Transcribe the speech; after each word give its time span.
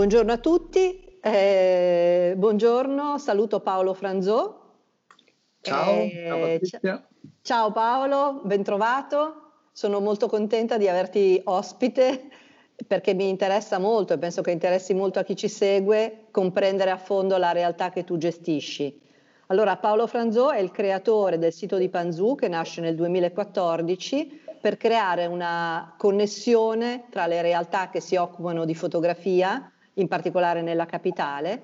Buongiorno 0.00 0.32
a 0.32 0.38
tutti, 0.38 1.18
eh, 1.20 2.32
buongiorno, 2.34 3.18
saluto 3.18 3.60
Paolo 3.60 3.92
Franzò. 3.92 4.58
Ciao, 5.60 5.92
eh, 5.92 6.58
ciao, 6.64 7.02
ciao 7.42 7.70
Paolo, 7.70 8.40
bentrovato. 8.42 9.66
Sono 9.70 10.00
molto 10.00 10.26
contenta 10.26 10.78
di 10.78 10.88
averti 10.88 11.38
ospite 11.44 12.30
perché 12.86 13.12
mi 13.12 13.28
interessa 13.28 13.78
molto 13.78 14.14
e 14.14 14.18
penso 14.18 14.40
che 14.40 14.52
interessi 14.52 14.94
molto 14.94 15.18
a 15.18 15.22
chi 15.22 15.36
ci 15.36 15.48
segue 15.48 16.28
comprendere 16.30 16.92
a 16.92 16.96
fondo 16.96 17.36
la 17.36 17.52
realtà 17.52 17.90
che 17.90 18.02
tu 18.02 18.16
gestisci. 18.16 18.98
Allora, 19.48 19.76
Paolo 19.76 20.06
Franzò 20.06 20.48
è 20.48 20.60
il 20.60 20.70
creatore 20.70 21.36
del 21.36 21.52
sito 21.52 21.76
di 21.76 21.90
Panzu 21.90 22.36
che 22.36 22.48
nasce 22.48 22.80
nel 22.80 22.94
2014 22.94 24.44
per 24.62 24.78
creare 24.78 25.26
una 25.26 25.94
connessione 25.98 27.04
tra 27.10 27.26
le 27.26 27.42
realtà 27.42 27.90
che 27.90 28.00
si 28.00 28.16
occupano 28.16 28.64
di 28.64 28.74
fotografia, 28.74 29.70
in 29.94 30.08
particolare 30.08 30.62
nella 30.62 30.86
capitale, 30.86 31.62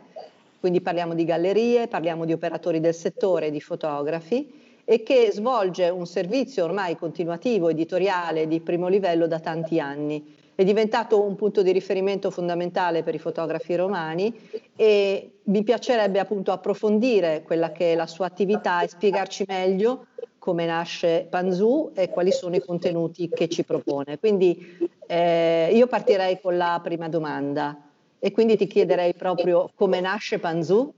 quindi 0.59 0.81
parliamo 0.81 1.15
di 1.15 1.25
gallerie, 1.25 1.87
parliamo 1.87 2.25
di 2.25 2.33
operatori 2.33 2.81
del 2.81 2.95
settore, 2.95 3.51
di 3.51 3.61
fotografi, 3.61 4.81
e 4.85 5.03
che 5.03 5.31
svolge 5.33 5.89
un 5.89 6.07
servizio 6.07 6.65
ormai 6.65 6.97
continuativo, 6.97 7.69
editoriale 7.69 8.47
di 8.47 8.61
primo 8.61 8.89
livello 8.89 9.27
da 9.27 9.41
tanti 9.41 9.81
anni. 9.81 10.35
È 10.55 10.65
diventato 10.65 11.23
un 11.23 11.35
punto 11.35 11.63
di 11.63 11.71
riferimento 11.73 12.31
fondamentale 12.31 13.03
per 13.03 13.15
i 13.15 13.19
fotografi 13.19 13.75
romani 13.75 14.33
e 14.75 15.33
mi 15.43 15.63
piacerebbe 15.65 16.19
appunto 16.19 16.51
approfondire 16.51 17.43
quella 17.43 17.73
che 17.73 17.93
è 17.93 17.95
la 17.97 18.07
sua 18.07 18.27
attività 18.27 18.81
e 18.81 18.89
spiegarci 18.89 19.45
meglio 19.47 20.07
come 20.39 20.65
nasce 20.65 21.27
Panzu 21.29 21.91
e 21.95 22.09
quali 22.09 22.31
sono 22.31 22.55
i 22.55 22.61
contenuti 22.61 23.29
che 23.29 23.49
ci 23.49 23.65
propone. 23.65 24.19
Quindi 24.19 24.79
eh, 25.07 25.71
io 25.73 25.87
partirei 25.89 26.41
con 26.41 26.57
la 26.57 26.81
prima 26.83 27.09
domanda 27.09 27.86
e 28.27 28.33
quindi 28.33 28.57
ti 28.57 28.67
chiederei 28.67 29.15
proprio 29.15 29.71
come 29.77 30.01
nasce 30.01 30.41
Panzu. 30.41 30.93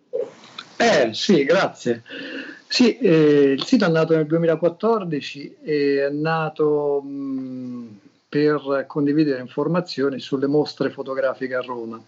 Eh 0.79 1.11
sì, 1.13 1.45
grazie. 1.45 2.03
Sì, 2.67 2.97
eh, 2.97 3.53
il 3.53 3.65
sito 3.65 3.85
è 3.85 3.91
nato 3.91 4.17
nel 4.17 4.25
2014 4.25 5.57
e 5.63 6.07
è 6.07 6.09
nato 6.09 7.03
mh, 7.03 7.99
per 8.31 8.85
condividere 8.87 9.43
informazioni 9.43 10.21
sulle 10.21 10.47
mostre 10.47 10.89
fotografiche 10.89 11.55
a 11.55 11.61
Roma. 11.61 12.03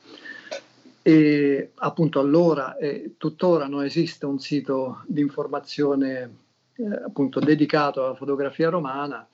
E 1.02 1.72
appunto 1.74 2.18
allora 2.18 2.78
e 2.78 3.16
tuttora 3.18 3.66
non 3.66 3.84
esiste 3.84 4.24
un 4.24 4.38
sito 4.38 5.02
di 5.04 5.20
informazione 5.20 6.34
eh, 6.76 7.04
appunto 7.04 7.41
dedicato 7.41 8.06
alla 8.06 8.14
fotografia 8.14 8.70
romana 8.70 9.28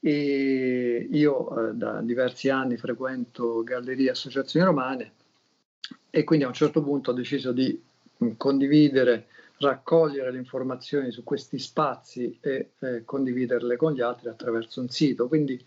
e 0.00 1.08
io 1.10 1.70
eh, 1.70 1.74
da 1.74 2.00
diversi 2.00 2.48
anni 2.50 2.76
frequento 2.76 3.62
gallerie 3.62 4.08
e 4.08 4.10
associazioni 4.10 4.64
romane 4.64 5.12
e 6.10 6.24
quindi 6.24 6.44
a 6.44 6.48
un 6.48 6.54
certo 6.54 6.82
punto 6.82 7.10
ho 7.10 7.14
deciso 7.14 7.52
di 7.52 7.80
mh, 8.16 8.30
condividere, 8.36 9.26
raccogliere 9.58 10.30
le 10.30 10.38
informazioni 10.38 11.10
su 11.10 11.24
questi 11.24 11.58
spazi 11.58 12.38
e 12.40 12.70
eh, 12.78 13.04
condividerle 13.04 13.76
con 13.76 13.92
gli 13.92 14.00
altri 14.00 14.28
attraverso 14.28 14.80
un 14.80 14.88
sito. 14.88 15.28
Quindi 15.28 15.62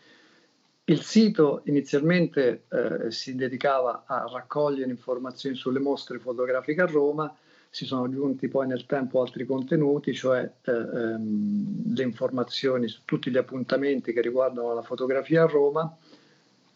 il 0.86 1.02
sito 1.02 1.62
inizialmente 1.66 2.64
eh, 2.70 3.12
si 3.12 3.36
dedicava 3.36 4.04
a 4.06 4.28
raccogliere 4.32 4.90
informazioni 4.90 5.56
sulle 5.56 5.80
mostre 5.80 6.20
fotografiche 6.20 6.82
a 6.82 6.86
Roma, 6.86 7.34
si 7.74 7.86
sono 7.86 8.04
aggiunti 8.04 8.50
poi 8.50 8.68
nel 8.68 8.86
tempo 8.86 9.22
altri 9.22 9.46
contenuti, 9.46 10.14
cioè 10.14 10.52
eh, 10.62 10.72
ehm, 10.72 11.96
le 11.96 12.04
informazioni 12.04 12.90
su 12.90 13.04
tutti 13.06 13.32
gli 13.32 13.38
appuntamenti 13.38 14.12
che 14.12 14.20
riguardano 14.20 14.74
la 14.74 14.82
fotografia 14.82 15.44
a 15.44 15.48
Roma 15.48 15.98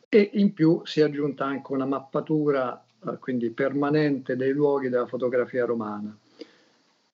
e 0.07 0.29
in 0.35 0.53
più 0.53 0.81
si 0.85 1.01
è 1.01 1.03
aggiunta 1.03 1.43
anche 1.43 1.73
una 1.73 1.85
mappatura 1.85 2.81
eh, 3.05 3.17
quindi 3.19 3.49
permanente 3.49 4.37
dei 4.37 4.53
luoghi 4.53 4.87
della 4.87 5.05
fotografia 5.05 5.65
romana. 5.65 6.17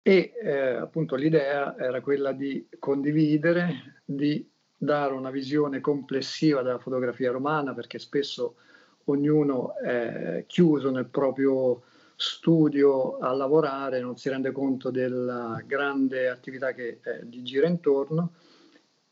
E 0.03 0.31
eh, 0.39 0.73
appunto 0.75 1.16
l'idea 1.16 1.75
era 1.75 2.01
quella 2.01 2.34
di 2.34 2.67
condividere, 2.78 4.01
di 4.05 4.47
dare 4.78 5.13
una 5.13 5.31
visione 5.31 5.79
complessiva 5.81 6.61
della 6.61 6.78
fotografia 6.78 7.31
romana 7.31 7.73
perché 7.73 7.97
spesso 7.97 8.57
ognuno 9.05 9.75
è 9.78 10.44
chiuso 10.45 10.91
nel 10.91 11.07
proprio 11.07 11.81
studio 12.21 13.17
a 13.17 13.33
lavorare, 13.33 13.99
non 13.99 14.15
si 14.15 14.29
rende 14.29 14.51
conto 14.51 14.91
della 14.91 15.61
grande 15.65 16.29
attività 16.29 16.71
che 16.73 16.99
eh, 17.03 17.25
gli 17.25 17.41
gira 17.41 17.67
intorno 17.67 18.33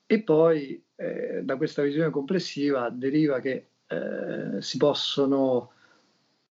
e 0.06 0.22
poi 0.22 0.81
eh, 0.96 1.42
da 1.44 1.58
questa 1.58 1.81
visione 1.81 2.12
complessiva 2.12 2.90
deriva 2.92 3.40
che 3.40 3.69
eh, 3.88 4.62
si 4.62 4.78
possono 4.78 5.72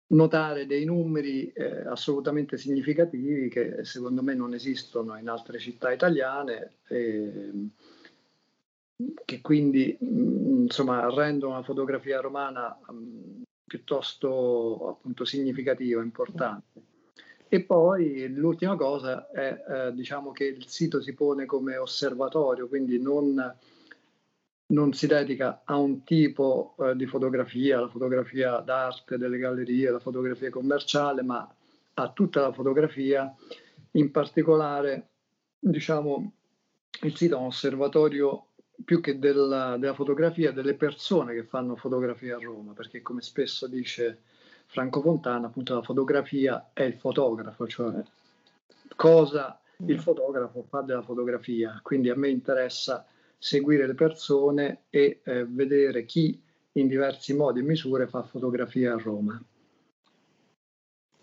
notare 0.08 0.66
dei 0.66 0.84
numeri 0.84 1.52
eh, 1.52 1.86
assolutamente 1.86 2.58
significativi 2.58 3.48
che 3.48 3.84
secondo 3.84 4.20
me 4.20 4.34
non 4.34 4.52
esistono 4.52 5.16
in 5.16 5.28
altre 5.28 5.60
città 5.60 5.92
italiane. 5.92 6.78
E, 6.88 7.52
che 9.24 9.40
quindi 9.40 9.96
mm, 10.02 10.62
insomma, 10.62 11.08
rendono 11.08 11.54
la 11.54 11.62
fotografia 11.62 12.20
romana 12.20 12.76
um, 12.88 13.42
piuttosto 13.70 14.88
appunto 14.88 15.24
significativa, 15.24 16.02
importante. 16.02 16.82
E 17.46 17.62
poi 17.62 18.26
l'ultima 18.28 18.74
cosa 18.74 19.30
è 19.30 19.64
eh, 19.68 19.94
diciamo 19.94 20.32
che 20.32 20.44
il 20.44 20.66
sito 20.66 21.00
si 21.00 21.14
pone 21.14 21.46
come 21.46 21.76
osservatorio, 21.76 22.66
quindi 22.66 23.00
non, 23.00 23.56
non 24.66 24.92
si 24.92 25.06
dedica 25.06 25.62
a 25.64 25.76
un 25.76 26.02
tipo 26.02 26.74
eh, 26.80 26.96
di 26.96 27.06
fotografia, 27.06 27.78
la 27.78 27.88
fotografia 27.88 28.58
d'arte 28.58 29.16
delle 29.16 29.38
gallerie, 29.38 29.92
la 29.92 30.00
fotografia 30.00 30.50
commerciale, 30.50 31.22
ma 31.22 31.48
a 31.94 32.10
tutta 32.10 32.40
la 32.40 32.52
fotografia, 32.52 33.32
in 33.92 34.10
particolare 34.10 35.10
diciamo 35.60 36.32
il 37.02 37.16
sito 37.16 37.36
è 37.36 37.38
un 37.38 37.46
osservatorio 37.46 38.46
più 38.84 39.00
che 39.00 39.18
della, 39.18 39.76
della, 39.76 39.94
fotografia, 39.94 40.52
delle 40.52 40.74
persone 40.74 41.34
che 41.34 41.44
fanno 41.44 41.76
fotografia 41.76 42.36
a 42.36 42.40
Roma, 42.40 42.72
perché 42.72 43.02
come 43.02 43.22
spesso 43.22 43.66
dice 43.66 44.20
Franco 44.66 45.00
Fontana, 45.00 45.48
appunto 45.48 45.74
la 45.74 45.82
fotografia 45.82 46.70
è 46.72 46.82
il 46.82 46.94
fotografo, 46.94 47.66
cioè 47.66 48.02
cosa 48.96 49.60
il 49.86 50.00
fotografo 50.00 50.64
fa 50.68 50.80
della 50.80 51.02
fotografia. 51.02 51.80
Quindi 51.82 52.10
a 52.10 52.16
me 52.16 52.28
interessa 52.28 53.06
seguire 53.38 53.86
le 53.86 53.94
persone 53.94 54.82
e 54.90 55.20
eh, 55.24 55.46
vedere 55.46 56.04
chi 56.04 56.40
in 56.72 56.86
diversi 56.86 57.34
modi 57.34 57.60
e 57.60 57.62
misure 57.62 58.06
fa 58.06 58.22
fotografia 58.22 58.94
a 58.94 58.98
Roma. 58.98 59.42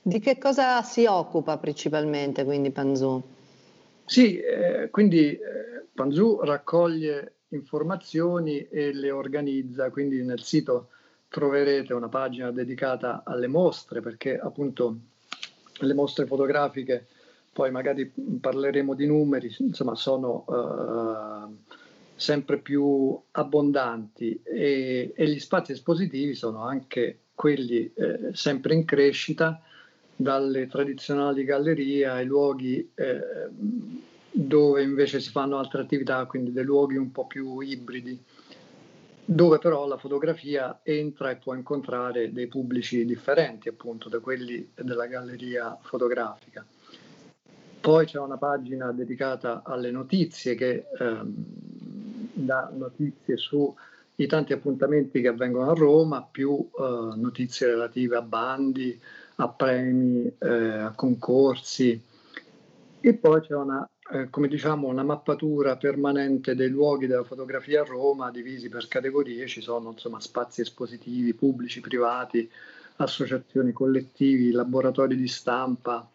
Di 0.01 0.19
che 0.19 0.37
cosa 0.37 0.81
si 0.81 1.05
occupa 1.05 1.57
principalmente 1.57 2.43
quindi 2.43 2.71
Panzù? 2.71 3.21
Sì, 4.05 4.39
eh, 4.39 4.89
quindi 4.89 5.31
eh, 5.31 5.85
Panzù 5.93 6.39
raccoglie 6.41 7.36
informazioni 7.49 8.67
e 8.67 8.93
le 8.93 9.11
organizza, 9.11 9.89
quindi 9.89 10.23
nel 10.23 10.43
sito 10.43 10.89
troverete 11.29 11.93
una 11.93 12.09
pagina 12.09 12.51
dedicata 12.51 13.23
alle 13.25 13.47
mostre 13.47 14.01
perché 14.01 14.37
appunto 14.37 14.97
le 15.79 15.93
mostre 15.93 16.25
fotografiche, 16.25 17.07
poi 17.53 17.71
magari 17.71 18.11
parleremo 18.39 18.93
di 18.93 19.05
numeri, 19.05 19.53
insomma 19.59 19.95
sono 19.95 20.45
uh, 20.47 21.55
sempre 22.15 22.57
più 22.57 23.19
abbondanti 23.31 24.41
e, 24.43 25.13
e, 25.15 25.27
gli 25.27 25.39
spazi 25.39 25.73
espositivi 25.73 26.33
sono 26.33 26.63
anche 26.63 27.19
quelli 27.35 27.91
eh, 27.93 28.31
sempre 28.33 28.73
in 28.73 28.85
crescita 28.85 29.61
dalle 30.15 30.65
tradizionali 30.65 31.43
gallerie 31.43 32.07
ai 32.07 32.25
luoghi 32.25 32.91
eh, 32.95 33.19
dove 34.39 34.83
invece 34.83 35.19
si 35.19 35.31
fanno 35.31 35.57
altre 35.57 35.81
attività, 35.81 36.23
quindi 36.25 36.51
dei 36.51 36.63
luoghi 36.63 36.95
un 36.95 37.11
po' 37.11 37.25
più 37.25 37.59
ibridi, 37.59 38.23
dove 39.25 39.57
però 39.57 39.87
la 39.87 39.97
fotografia 39.97 40.79
entra 40.83 41.31
e 41.31 41.37
può 41.37 41.55
incontrare 41.55 42.31
dei 42.31 42.45
pubblici 42.45 43.03
differenti 43.03 43.67
appunto 43.67 44.09
da 44.09 44.19
quelli 44.19 44.69
della 44.75 45.07
galleria 45.07 45.75
fotografica. 45.81 46.63
Poi 47.81 48.05
c'è 48.05 48.19
una 48.19 48.37
pagina 48.37 48.91
dedicata 48.91 49.63
alle 49.65 49.89
notizie 49.89 50.53
che 50.53 50.85
ehm, 50.99 51.33
dà 52.33 52.71
notizie 52.75 53.37
sui 53.37 54.27
tanti 54.27 54.53
appuntamenti 54.53 55.19
che 55.19 55.29
avvengono 55.29 55.71
a 55.71 55.73
Roma, 55.73 56.21
più 56.21 56.57
eh, 56.59 57.15
notizie 57.15 57.67
relative 57.67 58.17
a 58.17 58.21
bandi, 58.21 58.99
a 59.37 59.49
premi, 59.49 60.31
eh, 60.37 60.47
a 60.47 60.91
concorsi. 60.95 61.99
E 63.07 63.13
poi 63.13 63.39
c'è 63.39 63.55
una 63.55 63.89
eh, 64.11 64.29
come 64.29 64.49
diciamo, 64.49 64.89
una 64.89 65.01
mappatura 65.01 65.77
permanente 65.77 66.55
dei 66.55 66.67
luoghi 66.67 67.07
della 67.07 67.23
fotografia 67.23 67.79
a 67.79 67.85
Roma, 67.85 68.31
divisi 68.31 68.67
per 68.67 68.89
categorie, 68.89 69.47
ci 69.47 69.61
sono 69.61 69.91
insomma, 69.91 70.19
spazi 70.19 70.59
espositivi 70.59 71.33
pubblici, 71.33 71.79
privati, 71.79 72.51
associazioni 72.97 73.71
collettivi, 73.71 74.51
laboratori 74.51 75.15
di 75.15 75.29
stampa, 75.29 76.05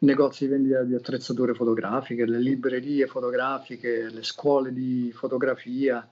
negozi 0.00 0.44
di 0.44 0.50
vendita 0.50 0.82
di 0.82 0.94
attrezzature 0.94 1.54
fotografiche, 1.54 2.26
le 2.26 2.40
librerie 2.40 3.06
fotografiche, 3.06 4.10
le 4.10 4.22
scuole 4.22 4.74
di 4.74 5.10
fotografia 5.14 6.06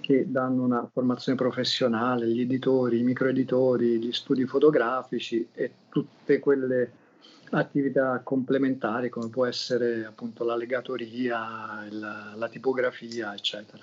che 0.00 0.24
danno 0.26 0.62
una 0.62 0.88
formazione 0.90 1.36
professionale, 1.36 2.28
gli 2.28 2.40
editori, 2.40 3.00
i 3.00 3.02
microeditori, 3.02 3.98
gli 3.98 4.12
studi 4.12 4.46
fotografici 4.46 5.46
e 5.52 5.70
tutte 5.90 6.38
quelle 6.38 7.02
attività 7.50 8.20
complementari 8.24 9.08
come 9.08 9.28
può 9.28 9.46
essere 9.46 10.04
appunto 10.04 10.44
la 10.44 10.56
legatoria, 10.56 11.86
la, 11.90 12.32
la 12.34 12.48
tipografia, 12.48 13.34
eccetera. 13.34 13.80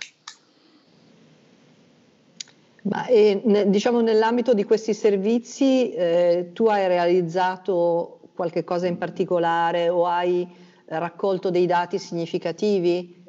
Ma 2.83 3.05
e, 3.05 3.65
diciamo 3.67 4.01
nell'ambito 4.01 4.53
di 4.53 4.63
questi 4.63 4.93
servizi 4.93 5.93
eh, 5.93 6.49
tu 6.53 6.65
hai 6.65 6.87
realizzato 6.87 8.21
qualche 8.33 8.63
cosa 8.63 8.87
in 8.87 8.97
particolare 8.97 9.89
o 9.89 10.07
hai 10.07 10.47
raccolto 10.85 11.51
dei 11.51 11.67
dati 11.67 11.99
significativi? 11.99 13.23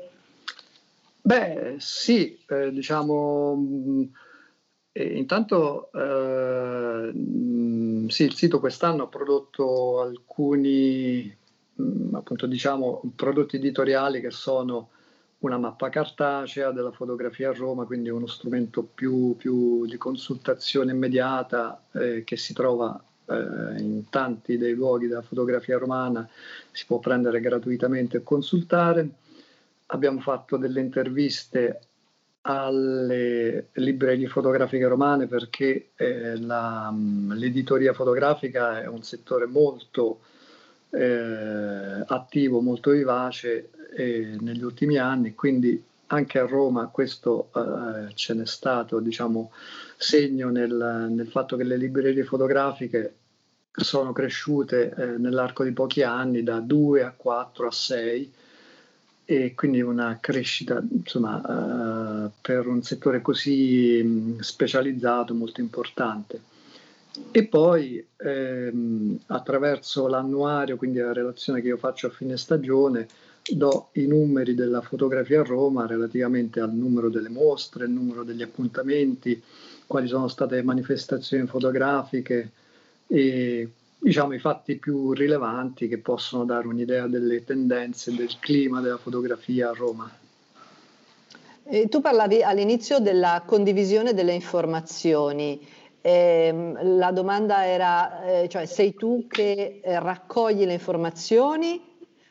Beh, 1.20 1.76
sì, 1.78 2.36
eh, 2.48 2.72
diciamo, 2.72 3.54
mh, 3.54 4.10
eh, 4.92 5.16
intanto 5.18 5.90
eh, 5.92 7.12
sì, 8.12 8.24
il 8.24 8.34
sito 8.34 8.60
quest'anno 8.60 9.04
ha 9.04 9.08
prodotto 9.08 10.00
alcuni, 10.00 11.34
mh, 11.74 12.14
appunto, 12.14 12.46
diciamo, 12.46 13.00
prodotti 13.16 13.56
editoriali 13.56 14.20
che 14.20 14.30
sono 14.30 14.90
una 15.38 15.56
mappa 15.58 15.88
cartacea 15.88 16.70
della 16.70 16.92
fotografia 16.92 17.48
a 17.50 17.54
Roma, 17.54 17.86
quindi 17.86 18.10
uno 18.10 18.26
strumento 18.26 18.82
più, 18.82 19.34
più 19.36 19.86
di 19.86 19.96
consultazione 19.96 20.92
immediata 20.92 21.82
eh, 21.92 22.22
che 22.24 22.36
si 22.36 22.52
trova 22.52 23.02
eh, 23.26 23.80
in 23.80 24.04
tanti 24.10 24.58
dei 24.58 24.74
luoghi 24.74 25.08
della 25.08 25.22
fotografia 25.22 25.78
romana, 25.78 26.28
si 26.70 26.84
può 26.86 26.98
prendere 26.98 27.40
gratuitamente 27.40 28.18
e 28.18 28.22
consultare. 28.22 29.08
Abbiamo 29.86 30.20
fatto 30.20 30.56
delle 30.58 30.80
interviste 30.80 31.80
alle 32.42 33.68
librerie 33.74 34.26
fotografiche 34.28 34.86
romane 34.86 35.26
perché 35.26 35.90
eh, 35.94 36.36
la, 36.38 36.90
mm, 36.92 37.32
l'editoria 37.32 37.92
fotografica 37.92 38.82
è 38.82 38.86
un 38.86 39.02
settore 39.02 39.46
molto 39.46 40.20
eh, 40.90 42.04
attivo, 42.06 42.60
molto 42.60 42.90
vivace 42.90 43.70
eh, 43.96 44.36
negli 44.40 44.62
ultimi 44.62 44.98
anni, 44.98 45.34
quindi 45.34 45.82
anche 46.08 46.38
a 46.38 46.46
Roma 46.46 46.88
questo 46.88 47.50
eh, 47.54 48.14
ce 48.14 48.34
n'è 48.34 48.46
stato 48.46 49.00
diciamo, 49.00 49.52
segno 49.96 50.50
nel, 50.50 51.08
nel, 51.10 51.28
fatto 51.28 51.56
che 51.56 51.64
le 51.64 51.76
librerie 51.76 52.24
fotografiche 52.24 53.14
sono 53.70 54.12
cresciute 54.12 54.94
eh, 54.94 55.06
nell'arco 55.16 55.64
di 55.64 55.72
pochi 55.72 56.02
anni 56.02 56.42
da 56.42 56.60
2 56.60 57.02
a 57.02 57.12
4 57.16 57.66
a 57.66 57.70
6 57.70 58.32
e 59.32 59.54
quindi 59.54 59.80
una 59.80 60.18
crescita 60.20 60.84
insomma, 60.90 62.26
uh, 62.26 62.30
per 62.42 62.66
un 62.66 62.82
settore 62.82 63.22
così 63.22 64.36
specializzato 64.40 65.32
molto 65.32 65.62
importante. 65.62 66.40
E 67.30 67.46
poi 67.46 68.04
ehm, 68.16 69.18
attraverso 69.26 70.06
l'annuario, 70.06 70.76
quindi 70.76 70.98
la 70.98 71.14
relazione 71.14 71.62
che 71.62 71.68
io 71.68 71.78
faccio 71.78 72.08
a 72.08 72.10
fine 72.10 72.36
stagione, 72.36 73.08
do 73.50 73.88
i 73.92 74.06
numeri 74.06 74.54
della 74.54 74.82
fotografia 74.82 75.40
a 75.40 75.44
Roma 75.44 75.86
relativamente 75.86 76.60
al 76.60 76.74
numero 76.74 77.08
delle 77.08 77.30
mostre, 77.30 77.86
il 77.86 77.90
numero 77.90 78.24
degli 78.24 78.42
appuntamenti, 78.42 79.42
quali 79.86 80.08
sono 80.08 80.28
state 80.28 80.56
le 80.56 80.62
manifestazioni 80.62 81.46
fotografiche 81.46 82.50
e 83.06 83.68
diciamo, 84.02 84.34
i 84.34 84.40
fatti 84.40 84.78
più 84.78 85.12
rilevanti 85.12 85.86
che 85.86 85.98
possono 85.98 86.44
dare 86.44 86.66
un'idea 86.66 87.06
delle 87.06 87.44
tendenze, 87.44 88.12
del 88.14 88.38
clima 88.40 88.80
della 88.80 88.98
fotografia 88.98 89.70
a 89.70 89.72
Roma. 89.72 90.10
E 91.64 91.88
tu 91.88 92.00
parlavi 92.00 92.42
all'inizio 92.42 92.98
della 92.98 93.44
condivisione 93.46 94.12
delle 94.12 94.32
informazioni. 94.32 95.64
Eh, 96.00 96.72
la 96.82 97.12
domanda 97.12 97.64
era, 97.64 98.24
eh, 98.24 98.48
cioè 98.48 98.66
sei 98.66 98.94
tu 98.94 99.26
che 99.28 99.80
eh, 99.82 100.00
raccogli 100.00 100.64
le 100.64 100.72
informazioni 100.72 101.80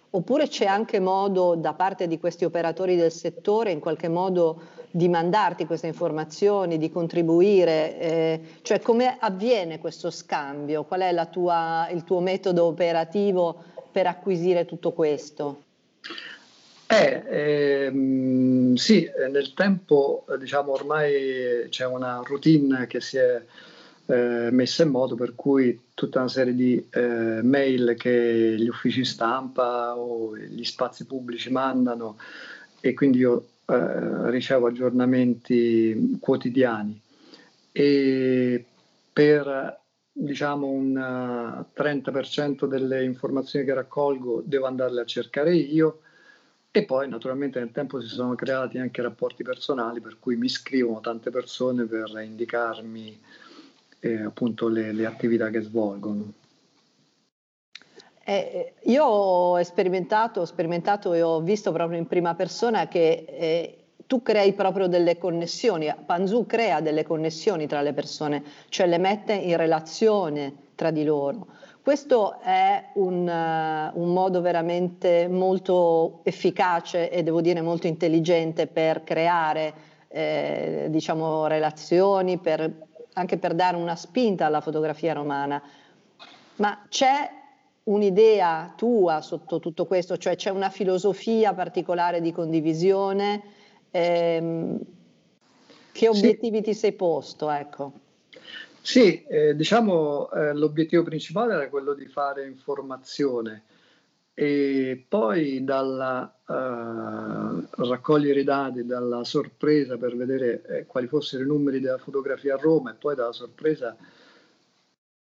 oppure 0.09 0.49
c'è 0.49 0.65
anche 0.65 0.99
modo 0.99 1.55
da 1.55 1.73
parte 1.73 2.05
di 2.07 2.19
questi 2.19 2.43
operatori 2.43 2.97
del 2.97 3.13
settore 3.13 3.71
in 3.71 3.79
qualche 3.79 4.09
modo 4.09 4.61
di 4.91 5.07
mandarti 5.07 5.65
queste 5.65 5.87
informazioni, 5.87 6.77
di 6.77 6.91
contribuire, 6.91 7.99
eh, 7.99 8.41
cioè 8.61 8.81
come 8.81 9.17
avviene 9.19 9.79
questo 9.79 10.11
scambio? 10.11 10.83
Qual 10.83 11.01
è 11.01 11.29
tua, 11.31 11.87
il 11.91 12.03
tuo 12.03 12.19
metodo 12.19 12.65
operativo 12.65 13.63
per 13.91 14.07
acquisire 14.07 14.65
tutto 14.65 14.91
questo? 14.91 15.63
Eh, 16.87 17.23
ehm, 17.25 18.75
sì, 18.75 19.09
nel 19.31 19.53
tempo 19.53 20.25
diciamo 20.37 20.73
ormai 20.73 21.67
c'è 21.69 21.85
una 21.85 22.21
routine 22.21 22.85
che 22.85 22.99
si 22.99 23.15
è 23.15 23.41
eh, 24.07 24.49
messa 24.51 24.83
in 24.83 24.89
modo 24.89 25.15
per 25.15 25.33
cui 25.33 25.79
tutta 25.93 26.19
una 26.19 26.27
serie 26.27 26.53
di 26.53 26.85
eh, 26.89 27.41
mail 27.43 27.95
che 27.97 28.55
gli 28.57 28.67
uffici 28.67 29.05
stampa 29.05 29.95
o 29.95 30.35
gli 30.35 30.65
spazi 30.65 31.05
pubblici 31.05 31.49
mandano 31.49 32.17
e 32.81 32.93
quindi 32.93 33.19
io 33.19 33.45
eh, 33.71 34.29
ricevo 34.29 34.67
aggiornamenti 34.67 36.17
quotidiani 36.19 36.99
e 37.71 38.65
per 39.13 39.79
diciamo 40.11 40.67
un 40.67 41.65
30% 41.73 42.65
delle 42.65 43.03
informazioni 43.05 43.65
che 43.65 43.73
raccolgo 43.73 44.43
devo 44.45 44.65
andarle 44.65 44.99
a 44.99 45.05
cercare 45.05 45.55
io 45.55 46.01
e 46.69 46.83
poi 46.83 47.07
naturalmente 47.07 47.59
nel 47.59 47.71
tempo 47.71 48.01
si 48.01 48.07
sono 48.07 48.35
creati 48.35 48.77
anche 48.77 49.01
rapporti 49.01 49.43
personali 49.43 50.01
per 50.01 50.17
cui 50.19 50.35
mi 50.35 50.49
scrivono 50.49 50.99
tante 50.99 51.29
persone 51.29 51.85
per 51.85 52.11
indicarmi 52.21 53.19
eh, 53.99 54.21
appunto 54.21 54.67
le, 54.67 54.91
le 54.91 55.05
attività 55.05 55.49
che 55.49 55.61
svolgono. 55.61 56.33
Eh, 58.23 58.73
io 58.83 59.03
ho 59.03 59.63
sperimentato, 59.63 60.41
ho 60.41 60.45
sperimentato 60.45 61.13
e 61.13 61.21
ho 61.21 61.41
visto 61.41 61.71
proprio 61.71 61.97
in 61.97 62.07
prima 62.07 62.35
persona 62.35 62.87
che 62.87 63.25
eh, 63.27 63.77
tu 64.05 64.21
crei 64.21 64.53
proprio 64.53 64.87
delle 64.87 65.17
connessioni, 65.17 65.93
Panzu 66.05 66.45
crea 66.45 66.81
delle 66.81 67.03
connessioni 67.03 67.65
tra 67.65 67.81
le 67.81 67.93
persone, 67.93 68.43
cioè 68.69 68.85
le 68.85 68.97
mette 68.97 69.33
in 69.33 69.55
relazione 69.55 70.53
tra 70.75 70.91
di 70.91 71.03
loro. 71.03 71.47
Questo 71.81 72.39
è 72.41 72.89
un, 72.95 73.25
uh, 73.25 73.99
un 73.99 74.13
modo 74.13 74.41
veramente 74.41 75.27
molto 75.27 76.19
efficace 76.23 77.09
e 77.09 77.23
devo 77.23 77.41
dire 77.41 77.61
molto 77.61 77.87
intelligente 77.87 78.67
per 78.67 79.03
creare 79.03 79.73
eh, 80.09 80.87
diciamo, 80.89 81.47
relazioni, 81.47 82.37
per, 82.37 82.69
anche 83.13 83.37
per 83.37 83.55
dare 83.55 83.77
una 83.77 83.95
spinta 83.95 84.45
alla 84.45 84.61
fotografia 84.61 85.13
romana. 85.13 85.59
Ma 86.57 86.85
c'è 86.87 87.31
un'idea 87.83 88.73
tua 88.75 89.21
sotto 89.21 89.59
tutto 89.59 89.85
questo, 89.85 90.17
cioè 90.17 90.35
c'è 90.35 90.49
una 90.49 90.69
filosofia 90.69 91.53
particolare 91.53 92.21
di 92.21 92.31
condivisione? 92.31 93.41
Ehm, 93.91 94.79
che 95.91 96.07
obiettivi 96.07 96.57
sì. 96.57 96.63
ti 96.63 96.73
sei 96.73 96.93
posto? 96.93 97.49
Ecco. 97.49 97.93
Sì, 98.81 99.23
eh, 99.25 99.55
diciamo 99.55 100.31
eh, 100.31 100.53
l'obiettivo 100.53 101.03
principale 101.03 101.53
era 101.53 101.69
quello 101.69 101.93
di 101.93 102.07
fare 102.07 102.47
informazione 102.47 103.63
e 104.33 105.05
poi 105.07 105.63
dalla 105.63 106.33
uh, 106.45 107.83
raccogliere 107.83 108.39
i 108.39 108.43
dati, 108.43 108.85
dalla 108.85 109.23
sorpresa 109.23 109.97
per 109.97 110.15
vedere 110.15 110.63
eh, 110.63 110.85
quali 110.87 111.05
fossero 111.07 111.43
i 111.43 111.47
numeri 111.47 111.79
della 111.79 111.97
fotografia 111.97 112.55
a 112.55 112.59
Roma 112.59 112.91
e 112.91 112.95
poi 112.95 113.13
dalla 113.13 113.33
sorpresa 113.33 113.95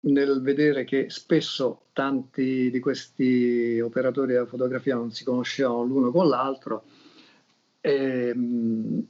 nel 0.06 0.42
vedere 0.42 0.84
che 0.84 1.10
spesso 1.10 1.86
tanti 1.94 2.70
di 2.70 2.80
questi 2.80 3.80
operatori 3.80 4.34
della 4.34 4.46
fotografia 4.46 4.96
non 4.96 5.12
si 5.12 5.24
conoscevano 5.24 5.84
l'uno 5.84 6.12
con 6.12 6.28
l'altro, 6.28 6.84
ehm, 7.80 9.08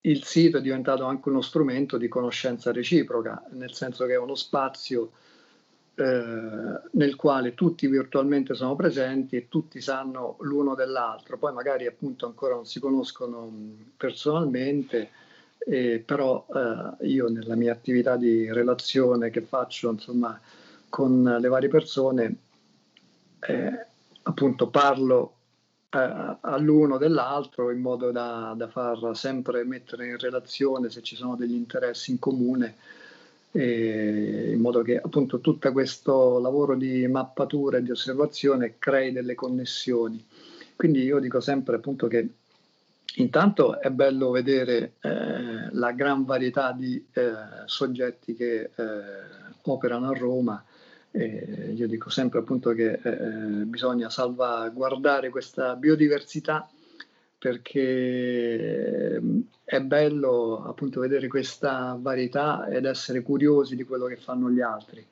il 0.00 0.24
sito 0.24 0.58
è 0.58 0.60
diventato 0.60 1.04
anche 1.04 1.28
uno 1.28 1.40
strumento 1.40 1.98
di 1.98 2.08
conoscenza 2.08 2.72
reciproca, 2.72 3.44
nel 3.50 3.74
senso 3.74 4.06
che 4.06 4.12
è 4.12 4.18
uno 4.18 4.36
spazio 4.36 5.12
eh, 5.94 6.80
nel 6.92 7.16
quale 7.16 7.54
tutti 7.54 7.86
virtualmente 7.86 8.54
sono 8.54 8.76
presenti 8.76 9.36
e 9.36 9.48
tutti 9.48 9.80
sanno 9.80 10.36
l'uno 10.40 10.74
dell'altro, 10.74 11.38
poi 11.38 11.52
magari 11.52 11.86
appunto 11.86 12.26
ancora 12.26 12.54
non 12.54 12.66
si 12.66 12.80
conoscono 12.80 13.52
personalmente 13.96 15.10
eh, 15.58 16.02
però 16.04 16.46
eh, 16.54 17.06
io 17.06 17.28
nella 17.28 17.56
mia 17.56 17.72
attività 17.72 18.16
di 18.16 18.52
relazione 18.52 19.30
che 19.30 19.42
faccio 19.42 19.90
insomma 19.90 20.38
con 20.88 21.22
le 21.40 21.48
varie 21.48 21.68
persone 21.68 22.36
eh, 23.40 23.86
appunto 24.22 24.68
parlo 24.68 25.34
eh, 25.90 26.36
all'uno 26.40 26.98
dell'altro 26.98 27.70
in 27.70 27.80
modo 27.80 28.10
da, 28.10 28.54
da, 28.56 28.68
far 28.68 29.16
sempre 29.16 29.64
mettere 29.64 30.06
in 30.06 30.18
relazione 30.18 30.90
se 30.90 31.02
ci 31.02 31.16
sono 31.16 31.36
degli 31.36 31.54
interessi 31.54 32.12
in 32.12 32.18
comune 32.18 32.76
in 33.56 34.58
modo 34.60 34.82
che 34.82 34.98
appunto 34.98 35.40
tutto 35.40 35.72
questo 35.72 36.38
lavoro 36.38 36.76
di 36.76 37.06
mappatura 37.06 37.78
e 37.78 37.82
di 37.82 37.90
osservazione 37.90 38.74
crei 38.78 39.12
delle 39.12 39.34
connessioni. 39.34 40.22
Quindi 40.76 41.02
io 41.02 41.18
dico 41.20 41.40
sempre 41.40 41.76
appunto 41.76 42.06
che 42.06 42.28
intanto 43.14 43.80
è 43.80 43.90
bello 43.90 44.30
vedere 44.30 44.94
eh, 45.00 45.68
la 45.72 45.92
gran 45.92 46.24
varietà 46.24 46.72
di 46.72 47.02
eh, 47.12 47.32
soggetti 47.64 48.34
che 48.34 48.70
eh, 48.74 49.02
operano 49.62 50.08
a 50.10 50.12
Roma. 50.12 50.64
io 51.12 51.86
dico 51.88 52.10
sempre 52.10 52.40
appunto 52.40 52.72
che 52.72 53.00
eh, 53.02 53.10
bisogna 53.64 54.10
salvaguardare 54.10 55.30
questa 55.30 55.74
biodiversità 55.74 56.68
perché 57.38 59.20
è 59.64 59.80
bello 59.80 60.64
appunto 60.64 61.00
vedere 61.00 61.28
questa 61.28 61.96
varietà 62.00 62.66
ed 62.68 62.84
essere 62.84 63.22
curiosi 63.22 63.76
di 63.76 63.84
quello 63.84 64.06
che 64.06 64.16
fanno 64.16 64.50
gli 64.50 64.60
altri. 64.60 65.04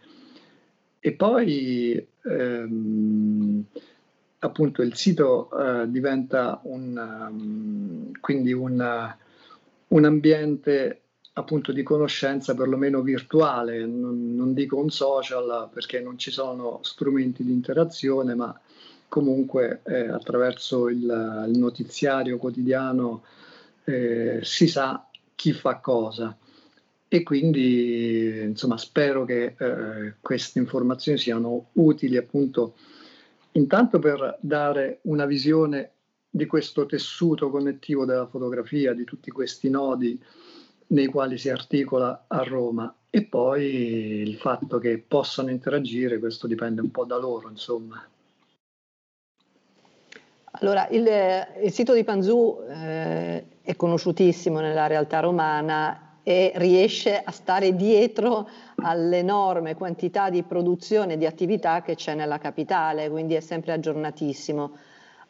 E 1.01 1.13
poi 1.13 2.07
ehm, 2.23 3.65
appunto 4.45 4.83
il 4.83 4.95
sito 4.95 5.49
eh, 5.59 5.91
diventa 5.91 6.61
un, 6.65 7.29
um, 7.31 8.11
quindi 8.21 8.53
un, 8.53 9.15
un, 9.89 10.05
ambiente 10.05 11.01
appunto 11.33 11.73
di 11.73 11.83
conoscenza 11.83 12.55
perlomeno 12.55 13.01
virtuale, 13.01 13.87
non, 13.87 14.35
non, 14.37 14.53
dico 14.53 14.77
un 14.77 14.91
social 14.91 15.71
perché 15.73 16.01
non 16.01 16.19
ci 16.19 16.31
sono 16.31 16.81
strumenti 16.83 17.43
di 17.43 17.53
interazione, 17.53 18.35
ma 18.35 18.59
comunque 19.09 19.81
eh, 19.85 20.09
attraverso 20.09 20.89
il, 20.89 21.47
il, 21.49 21.59
notiziario 21.59 22.37
quotidiano 22.37 23.25
eh, 23.85 24.41
si 24.43 24.69
sa 24.69 25.09
chi 25.35 25.53
fa 25.53 25.79
cosa. 25.79 26.37
E 27.09 27.23
quindi 27.23 28.41
insomma 28.43 28.77
spero 28.77 29.25
che 29.25 29.55
eh, 29.57 30.15
queste 30.21 30.59
informazioni 30.59 31.17
siano 31.17 31.69
utili 31.75 32.17
appunto 32.17 32.75
intanto 33.54 33.99
per 33.99 34.38
dare 34.40 35.00
una 35.02 35.26
visione 35.26 35.90
di 36.30 36.46
questo 36.46 36.87
tessuto 36.87 37.50
connettivo 37.50 38.04
della 38.04 38.26
fotografia, 38.26 38.92
di 38.92 39.04
tutti 39.04 39.30
questi 39.30 39.70
nodi 39.70 40.20
nei 40.88 41.06
quali 41.06 41.38
si 41.38 41.49
articola 41.49 42.25
a 42.26 42.42
Roma 42.42 42.94
e 43.08 43.25
poi 43.25 43.64
il 44.23 44.37
fatto 44.37 44.78
che 44.78 44.99
possano 44.99 45.50
interagire, 45.50 46.18
questo 46.18 46.46
dipende 46.46 46.80
un 46.80 46.90
po' 46.90 47.04
da 47.04 47.16
loro, 47.16 47.49
insomma. 47.49 48.04
Allora, 50.58 50.88
il, 50.88 51.06
il 51.62 51.73
sito 51.73 51.94
di 51.94 52.04
Panzù 52.04 52.61
eh, 52.68 53.44
è 53.62 53.76
conosciutissimo 53.76 54.61
nella 54.61 54.87
realtà 54.87 55.20
romana 55.20 56.13
e 56.25 56.52
riesce 56.57 57.21
a 57.23 57.31
stare 57.31 57.76
dietro 57.76 58.49
all'enorme 58.76 59.76
quantità 59.76 60.31
di 60.31 60.43
produzione 60.43 61.12
e 61.12 61.19
di 61.19 61.26
attività 61.26 61.83
che 61.83 61.95
c'è 61.95 62.14
nella 62.14 62.38
capitale, 62.38 63.11
quindi 63.11 63.35
è 63.35 63.40
sempre 63.40 63.73
aggiornatissimo. 63.73 64.73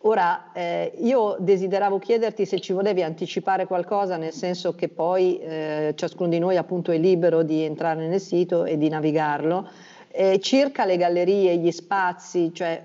Ora, 0.06 0.52
eh, 0.52 0.92
io 0.98 1.36
desideravo 1.40 1.98
chiederti 1.98 2.46
se 2.46 2.60
ci 2.60 2.72
volevi 2.72 3.02
anticipare 3.02 3.66
qualcosa, 3.66 4.16
nel 4.16 4.32
senso 4.32 4.74
che 4.74 4.88
poi 4.88 5.38
eh, 5.38 5.94
ciascuno 5.96 6.28
di 6.28 6.38
noi 6.38 6.56
appunto 6.56 6.92
è 6.92 6.98
libero 6.98 7.42
di 7.42 7.62
entrare 7.62 8.06
nel 8.06 8.20
sito 8.20 8.64
e 8.64 8.76
di 8.76 8.88
navigarlo, 8.88 9.66
eh, 10.10 10.38
circa 10.40 10.84
le 10.84 10.96
gallerie, 10.96 11.56
gli 11.56 11.70
spazi, 11.70 12.52
cioè 12.54 12.84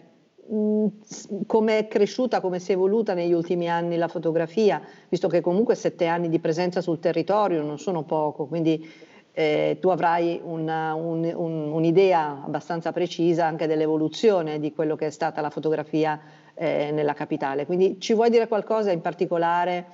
come 1.45 1.77
è 1.77 1.87
cresciuta, 1.87 2.41
come 2.41 2.57
si 2.57 2.71
è 2.71 2.73
evoluta 2.73 3.13
negli 3.13 3.33
ultimi 3.33 3.69
anni 3.69 3.97
la 3.97 4.07
fotografia, 4.07 4.81
visto 5.07 5.27
che 5.27 5.41
comunque 5.41 5.75
sette 5.75 6.07
anni 6.07 6.27
di 6.27 6.39
presenza 6.39 6.81
sul 6.81 6.99
territorio 6.99 7.61
non 7.61 7.77
sono 7.77 8.01
poco, 8.03 8.47
quindi 8.47 8.89
eh, 9.31 9.77
tu 9.79 9.89
avrai 9.89 10.41
una, 10.43 10.95
un, 10.95 11.31
un, 11.35 11.71
un'idea 11.71 12.41
abbastanza 12.43 12.91
precisa 12.91 13.45
anche 13.45 13.67
dell'evoluzione 13.67 14.59
di 14.59 14.73
quello 14.73 14.95
che 14.95 15.05
è 15.05 15.11
stata 15.11 15.39
la 15.39 15.51
fotografia 15.51 16.19
eh, 16.55 16.89
nella 16.91 17.13
capitale. 17.13 17.67
Quindi 17.67 17.99
ci 17.99 18.15
vuoi 18.15 18.31
dire 18.31 18.47
qualcosa 18.47 18.91
in 18.91 19.01
particolare 19.01 19.85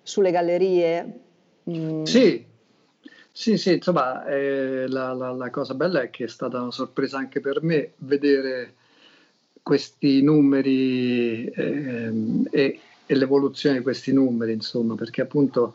sulle 0.00 0.30
gallerie? 0.30 1.20
Mm. 1.68 2.04
Sì, 2.04 2.44
sì, 3.32 3.56
sì, 3.56 3.72
insomma, 3.74 4.24
eh, 4.26 4.86
la, 4.86 5.12
la, 5.12 5.32
la 5.32 5.50
cosa 5.50 5.74
bella 5.74 6.02
è 6.02 6.10
che 6.10 6.24
è 6.24 6.28
stata 6.28 6.60
una 6.60 6.70
sorpresa 6.70 7.18
anche 7.18 7.40
per 7.40 7.62
me 7.62 7.94
vedere 7.96 8.74
questi 9.64 10.20
numeri 10.20 11.46
ehm, 11.46 12.48
e, 12.50 12.78
e, 13.06 13.14
l'evoluzione 13.16 13.78
di 13.78 13.82
questi 13.82 14.12
numeri, 14.12 14.52
insomma, 14.52 14.94
perché 14.94 15.22
appunto 15.22 15.74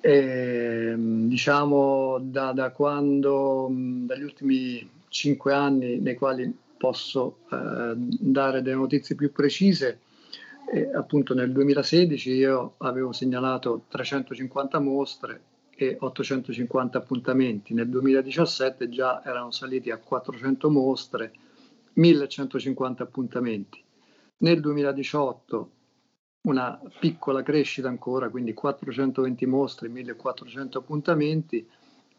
ehm, 0.00 1.28
diciamo 1.28 2.18
da, 2.20 2.50
da, 2.52 2.70
quando, 2.72 3.68
dagli 3.70 4.24
ultimi 4.24 4.90
cinque 5.08 5.54
anni 5.54 6.00
nei 6.00 6.16
quali 6.16 6.52
posso 6.76 7.38
eh, 7.52 7.92
dare 7.96 8.60
delle 8.60 8.74
notizie 8.74 9.14
più 9.14 9.30
precise, 9.30 10.00
eh, 10.72 10.90
appunto 10.92 11.32
nel 11.32 11.52
2016 11.52 12.32
io 12.32 12.74
avevo 12.78 13.12
segnalato 13.12 13.84
350 13.86 14.80
mostre 14.80 15.40
e 15.76 15.96
850 16.00 16.98
appuntamenti, 16.98 17.72
nel 17.72 17.88
2017 17.88 18.88
già 18.88 19.22
erano 19.24 19.52
saliti 19.52 19.92
a 19.92 19.96
400 19.96 20.70
mostre 20.70 21.32
1150 21.94 23.02
appuntamenti. 23.02 23.82
Nel 24.38 24.60
2018 24.60 25.70
una 26.42 26.78
piccola 27.00 27.42
crescita 27.42 27.88
ancora, 27.88 28.28
quindi 28.28 28.52
420 28.52 29.46
mostre, 29.46 29.88
1400 29.88 30.78
appuntamenti. 30.78 31.66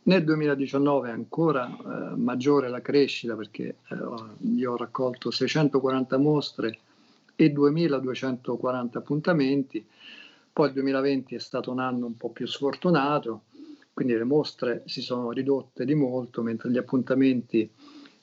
Nel 0.04 0.24
2019 0.24 1.10
è 1.10 1.12
ancora 1.12 1.68
eh, 1.68 2.16
maggiore 2.16 2.70
la 2.70 2.82
crescita 2.82 3.36
perché 3.36 3.78
eh, 3.90 4.48
io 4.48 4.72
ho 4.72 4.78
raccolto 4.78 5.30
640 5.30 6.18
mostre 6.18 6.80
e 7.36 7.52
2240 7.52 8.98
appuntamenti. 8.98 9.86
Poi 10.52 10.68
il 10.68 10.74
2020 10.74 11.36
è 11.36 11.40
stato 11.40 11.72
un 11.72 11.80
anno 11.80 12.06
un 12.06 12.18
po' 12.18 12.30
più 12.30 12.48
sfortunato, 12.48 13.44
quindi 13.94 14.14
le 14.14 14.24
mostre 14.24 14.84
si 14.86 15.02
sono 15.02 15.32
ridotte 15.32 15.86
di 15.86 15.96
molto, 15.96 16.42
mentre 16.42 16.72
gli 16.72 16.78
appuntamenti 16.78 17.70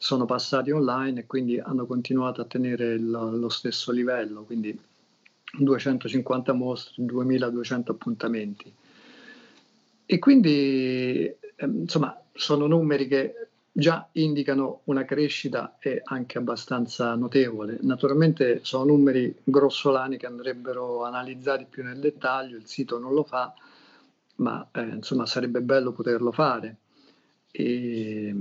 sono 0.02 0.24
passati 0.24 0.72
online 0.72 1.20
e 1.20 1.26
quindi 1.26 1.60
hanno 1.60 1.86
continuato 1.86 2.40
a 2.40 2.44
tenere 2.44 2.94
il, 2.94 3.08
lo 3.08 3.48
stesso 3.48 3.92
livello, 3.92 4.42
quindi 4.42 4.76
250 5.56 6.52
mostre, 6.54 6.94
2200 6.96 7.92
appuntamenti. 7.92 8.74
E 10.04 10.18
quindi 10.18 11.26
eh, 11.28 11.38
insomma 11.64 12.20
sono 12.32 12.66
numeri 12.66 13.06
che 13.06 13.50
già 13.70 14.08
indicano 14.14 14.80
una 14.84 15.04
crescita 15.04 15.76
e 15.78 16.02
anche 16.02 16.36
abbastanza 16.36 17.14
notevole. 17.14 17.78
Naturalmente 17.82 18.58
sono 18.64 18.86
numeri 18.86 19.32
grossolani 19.44 20.16
che 20.16 20.26
andrebbero 20.26 21.04
analizzati 21.04 21.64
più 21.70 21.84
nel 21.84 22.00
dettaglio, 22.00 22.56
il 22.56 22.66
sito 22.66 22.98
non 22.98 23.14
lo 23.14 23.22
fa, 23.22 23.54
ma 24.38 24.68
eh, 24.72 24.82
insomma 24.82 25.26
sarebbe 25.26 25.60
bello 25.60 25.92
poterlo 25.92 26.32
fare. 26.32 26.78
E, 27.52 28.34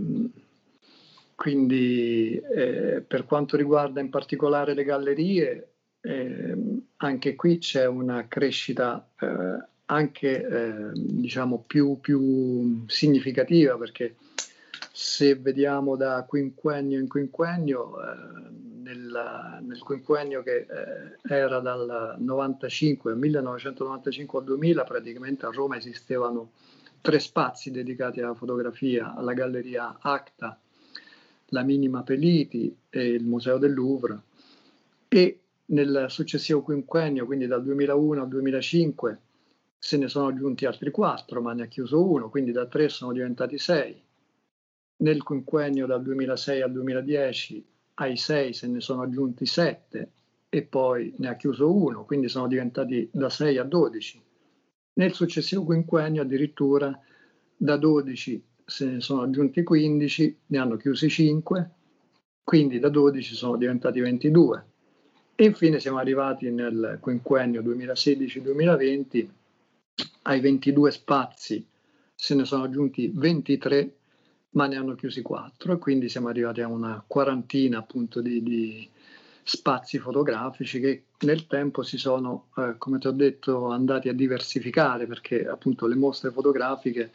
quindi 1.42 2.40
eh, 2.40 3.02
per 3.02 3.26
quanto 3.26 3.58
riguarda 3.58 4.00
in 4.00 4.12
particolare 4.12 4.76
le 4.76 4.84
gallerie, 4.84 5.70
eh, 6.02 6.56
anche 6.98 7.36
qui 7.36 7.58
c'è 7.58 7.88
una 7.88 8.28
crescita 8.28 9.10
eh, 9.20 9.66
anche 9.86 10.46
eh, 10.48 10.92
diciamo 10.94 11.64
più, 11.66 12.00
più, 12.00 12.84
significativa 12.86 13.76
perché 13.76 14.18
se 14.92 15.34
vediamo 15.34 15.96
da 15.96 16.24
quinquennio 16.28 17.00
in 17.00 17.08
quinquennio, 17.08 18.00
eh, 18.00 18.52
nel, 18.84 19.62
nel, 19.64 19.80
quinquennio 19.80 20.44
che 20.44 20.58
eh, 20.58 21.18
era 21.28 21.60
dal 21.60 22.18
95, 22.20 23.16
1995 23.16 24.38
al 24.38 24.46
2000 24.46 24.84
praticamente 24.84 25.48
a 25.48 25.52
Roma 25.52 25.78
esistevano 25.78 26.52
tre 27.02 27.18
spazi 27.18 27.72
dedicati 27.72 28.22
alla 28.22 28.36
fotografia, 28.36 29.16
alla 29.16 29.34
galleria 29.34 29.98
Acta, 30.00 30.56
la 31.52 31.64
Minima 31.64 32.04
Peliti 32.04 32.76
e 32.90 33.08
il 33.08 33.26
Museo 33.26 33.58
del 33.58 33.74
Louvre 33.74 34.22
e 35.08 35.40
nel 35.72 36.06
successivo 36.10 36.62
quinquennio, 36.62 37.26
quindi 37.26 37.48
dal 37.48 37.64
2001 37.64 38.22
al 38.22 38.28
2005, 38.28 39.20
se 39.78 39.98
ne 39.98 40.08
sono 40.08 40.28
aggiunti 40.28 40.66
altri 40.66 40.92
quattro, 40.92 41.42
ma 41.42 41.54
ne 41.54 41.64
ha 41.64 41.68
chiuso 41.68 42.06
uno, 42.06 42.30
quindi 42.30 42.52
da 42.52 42.66
tre 42.68 42.90
sono 42.90 43.12
diventati 43.12 43.58
sei. 43.58 44.02
Nel 44.98 45.24
quinquennio 45.24 45.86
dal 45.86 46.02
2006 46.02 46.62
al 46.62 46.72
2010 46.72 47.66
ai 47.96 48.18
sei 48.18 48.54
se 48.54 48.68
ne 48.68 48.80
sono 48.80 49.02
aggiunti 49.02 49.46
sette 49.46 50.12
e 50.48 50.62
poi 50.64 51.14
ne 51.18 51.30
ha 51.30 51.36
chiuso 51.36 51.74
uno, 51.74 52.06
quindi 52.06 52.30
sono 52.30 52.48
diventati 52.48 53.10
da 53.12 53.30
6 53.30 53.58
a 53.58 53.64
12. 53.64 54.22
Nel 54.94 55.14
successivo 55.14 55.64
quinquennio 55.64 56.22
addirittura 56.22 56.98
da 57.56 57.78
12 57.78 58.44
se 58.72 58.86
ne 58.86 59.02
sono 59.02 59.24
aggiunti 59.24 59.64
15, 59.64 60.38
ne 60.48 60.58
hanno 60.58 60.78
chiusi 60.78 61.10
5, 61.10 61.70
quindi 62.42 62.80
da 62.80 62.88
12 62.88 63.36
sono 63.36 63.58
diventati 63.58 64.00
22. 64.00 64.66
E 65.36 65.44
infine 65.44 65.82
siamo 65.82 65.98
arrivati 65.98 66.50
nel 66.50 66.98
quinquennio 67.02 67.62
2016-2020 67.62 69.28
ai 70.24 70.40
22 70.40 70.92
spazi, 70.92 71.68
se 72.16 72.34
ne 72.34 72.46
sono 72.46 72.64
aggiunti 72.64 73.12
23, 73.14 73.96
ma 74.52 74.68
ne 74.68 74.78
hanno 74.78 74.96
chiusi 74.96 75.22
4 75.22 75.74
e 75.74 75.78
quindi 75.78 76.08
siamo 76.08 76.30
arrivati 76.30 76.62
a 76.62 76.68
una 76.68 77.04
quarantina 77.06 77.80
appunto 77.80 78.22
di, 78.22 78.42
di 78.42 78.90
spazi 79.44 79.98
fotografici 79.98 80.80
che 80.80 81.04
nel 81.22 81.46
tempo 81.46 81.84
si 81.84 81.98
sono, 81.98 82.48
eh, 82.56 82.76
come 82.78 83.00
ti 83.00 83.08
ho 83.08 83.12
detto, 83.12 83.68
andati 83.68 84.08
a 84.08 84.14
diversificare 84.14 85.08
perché 85.08 85.46
appunto 85.46 85.88
le 85.88 85.96
mostre 85.96 86.32
fotografiche 86.32 87.12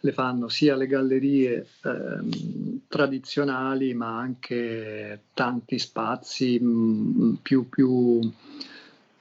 le 0.00 0.12
fanno 0.12 0.48
sia 0.48 0.76
le 0.76 0.86
gallerie 0.86 1.66
ehm, 1.82 2.80
tradizionali 2.88 3.92
ma 3.94 4.18
anche 4.18 5.24
tanti 5.34 5.78
spazi 5.78 6.58
mh, 6.58 6.66
mm, 6.66 7.34
più, 7.42 7.68
più 7.68 8.20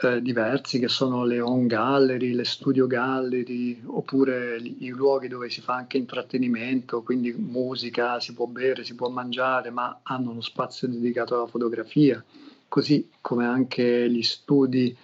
eh, 0.02 0.22
diversi 0.22 0.80
che 0.80 0.88
sono 0.88 1.26
le 1.26 1.42
home 1.42 1.68
gallery, 1.68 2.32
le 2.34 2.46
studio 2.46 2.88
gallery 2.88 3.82
oppure 3.86 4.58
i 4.58 4.88
luoghi 4.90 5.28
dove 5.28 5.50
si 5.50 5.60
fa 5.60 5.74
anche 5.76 5.98
intrattenimento, 5.98 7.04
quindi 7.04 7.34
musica, 7.34 8.20
si 8.22 8.34
può 8.34 8.46
bere, 8.46 8.86
si 8.86 8.96
può 8.96 9.10
mangiare 9.10 9.72
ma 9.72 10.00
hanno 10.04 10.32
uno 10.32 10.42
spazio 10.42 10.88
dedicato 10.88 11.36
alla 11.36 11.48
fotografia, 11.48 12.24
così 12.70 13.10
come 13.20 13.46
anche 13.46 14.10
gli 14.10 14.24
studi, 14.24 14.96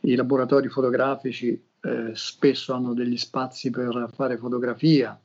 i 0.00 0.14
laboratori 0.16 0.68
fotografici 0.68 1.62
eh, 1.86 2.16
spesso 2.16 2.72
hanno 2.72 2.94
degli 2.94 3.16
spazi 3.16 3.70
per 3.70 4.08
fare 4.12 4.36
fotografia. 4.36 5.18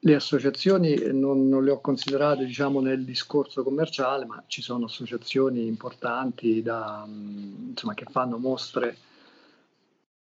Le 0.00 0.14
associazioni 0.14 0.96
non, 1.12 1.46
non 1.48 1.64
le 1.64 1.72
ho 1.72 1.80
considerate 1.80 2.46
diciamo, 2.46 2.80
nel 2.80 3.04
discorso 3.04 3.62
commerciale, 3.62 4.24
ma 4.24 4.42
ci 4.46 4.62
sono 4.62 4.86
associazioni 4.86 5.66
importanti 5.66 6.62
da, 6.62 7.04
insomma, 7.06 7.94
che 7.94 8.06
fanno 8.08 8.38
mostre 8.38 8.96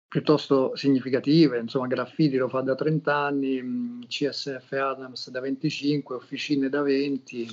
piuttosto 0.09 0.75
significative, 0.75 1.59
insomma 1.59 1.87
Graffiti 1.87 2.39
lo 2.39 2.49
fa 2.49 2.63
da 2.63 2.75
30 2.75 3.15
anni, 3.15 4.07
CSF 4.09 4.73
Adams 4.73 5.29
da 5.29 5.41
25, 5.41 6.17
Officine 6.17 6.71
da 6.71 6.81
20, 6.81 7.47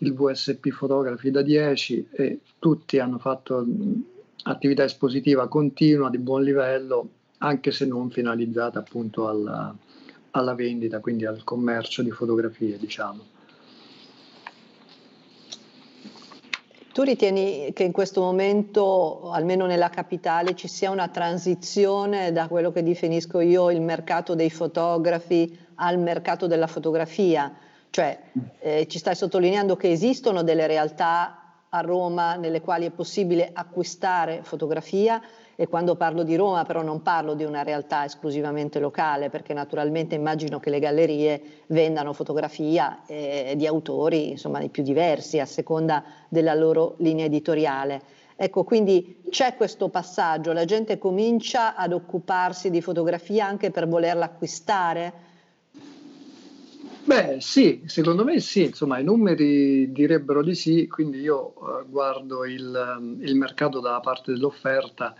il 0.00 0.14
VSP 0.14 0.68
Fotografi 0.68 1.30
da 1.30 1.40
10 1.40 2.08
e 2.12 2.40
tutti 2.58 2.98
hanno 2.98 3.18
fatto 3.18 3.66
attività 4.42 4.84
espositiva 4.84 5.48
continua 5.48 6.10
di 6.10 6.18
buon 6.18 6.42
livello 6.42 7.08
anche 7.38 7.72
se 7.72 7.86
non 7.86 8.10
finalizzata 8.10 8.78
appunto 8.78 9.28
alla, 9.28 9.74
alla 10.30 10.54
vendita, 10.54 11.00
quindi 11.00 11.26
al 11.26 11.44
commercio 11.44 12.02
di 12.02 12.10
fotografie, 12.10 12.78
diciamo. 12.78 13.34
Tu 16.96 17.02
ritieni 17.02 17.74
che 17.74 17.82
in 17.82 17.92
questo 17.92 18.22
momento, 18.22 19.30
almeno 19.30 19.66
nella 19.66 19.90
capitale, 19.90 20.54
ci 20.54 20.66
sia 20.66 20.90
una 20.90 21.08
transizione 21.08 22.32
da 22.32 22.48
quello 22.48 22.72
che 22.72 22.82
definisco 22.82 23.40
io 23.40 23.70
il 23.70 23.82
mercato 23.82 24.34
dei 24.34 24.48
fotografi 24.48 25.58
al 25.74 25.98
mercato 25.98 26.46
della 26.46 26.66
fotografia? 26.66 27.54
Cioè, 27.90 28.18
eh, 28.60 28.86
ci 28.88 28.98
stai 28.98 29.14
sottolineando 29.14 29.76
che 29.76 29.90
esistono 29.90 30.42
delle 30.42 30.66
realtà 30.66 31.64
a 31.68 31.80
Roma 31.80 32.36
nelle 32.36 32.62
quali 32.62 32.86
è 32.86 32.90
possibile 32.90 33.50
acquistare 33.52 34.40
fotografia, 34.42 35.20
e 35.56 35.66
quando 35.66 35.96
parlo 35.96 36.22
di 36.22 36.36
Roma 36.36 36.64
però 36.64 36.82
non 36.82 37.00
parlo 37.00 37.34
di 37.34 37.42
una 37.42 37.62
realtà 37.62 38.04
esclusivamente 38.04 38.78
locale, 38.78 39.30
perché 39.30 39.54
naturalmente 39.54 40.14
immagino 40.14 40.60
che 40.60 40.68
le 40.68 40.78
gallerie 40.78 41.42
vendano 41.68 42.12
fotografia 42.12 43.04
eh, 43.06 43.54
di 43.56 43.66
autori, 43.66 44.30
insomma, 44.30 44.60
di 44.60 44.68
più 44.68 44.82
diversi 44.82 45.40
a 45.40 45.46
seconda 45.46 46.04
della 46.28 46.54
loro 46.54 46.94
linea 46.98 47.24
editoriale. 47.24 48.02
Ecco, 48.36 48.64
quindi 48.64 49.22
c'è 49.30 49.56
questo 49.56 49.88
passaggio, 49.88 50.52
la 50.52 50.66
gente 50.66 50.98
comincia 50.98 51.74
ad 51.74 51.94
occuparsi 51.94 52.68
di 52.68 52.82
fotografia 52.82 53.46
anche 53.46 53.70
per 53.70 53.88
volerla 53.88 54.26
acquistare? 54.26 55.24
Beh, 57.04 57.36
sì, 57.40 57.84
secondo 57.86 58.24
me 58.24 58.40
sì, 58.40 58.64
insomma, 58.64 58.98
i 58.98 59.04
numeri 59.04 59.90
direbbero 59.90 60.42
di 60.42 60.54
sì, 60.54 60.86
quindi 60.86 61.20
io 61.20 61.54
uh, 61.56 61.88
guardo 61.88 62.44
il, 62.44 63.18
il 63.20 63.36
mercato 63.36 63.80
dalla 63.80 64.00
parte 64.00 64.32
dell'offerta 64.32 65.14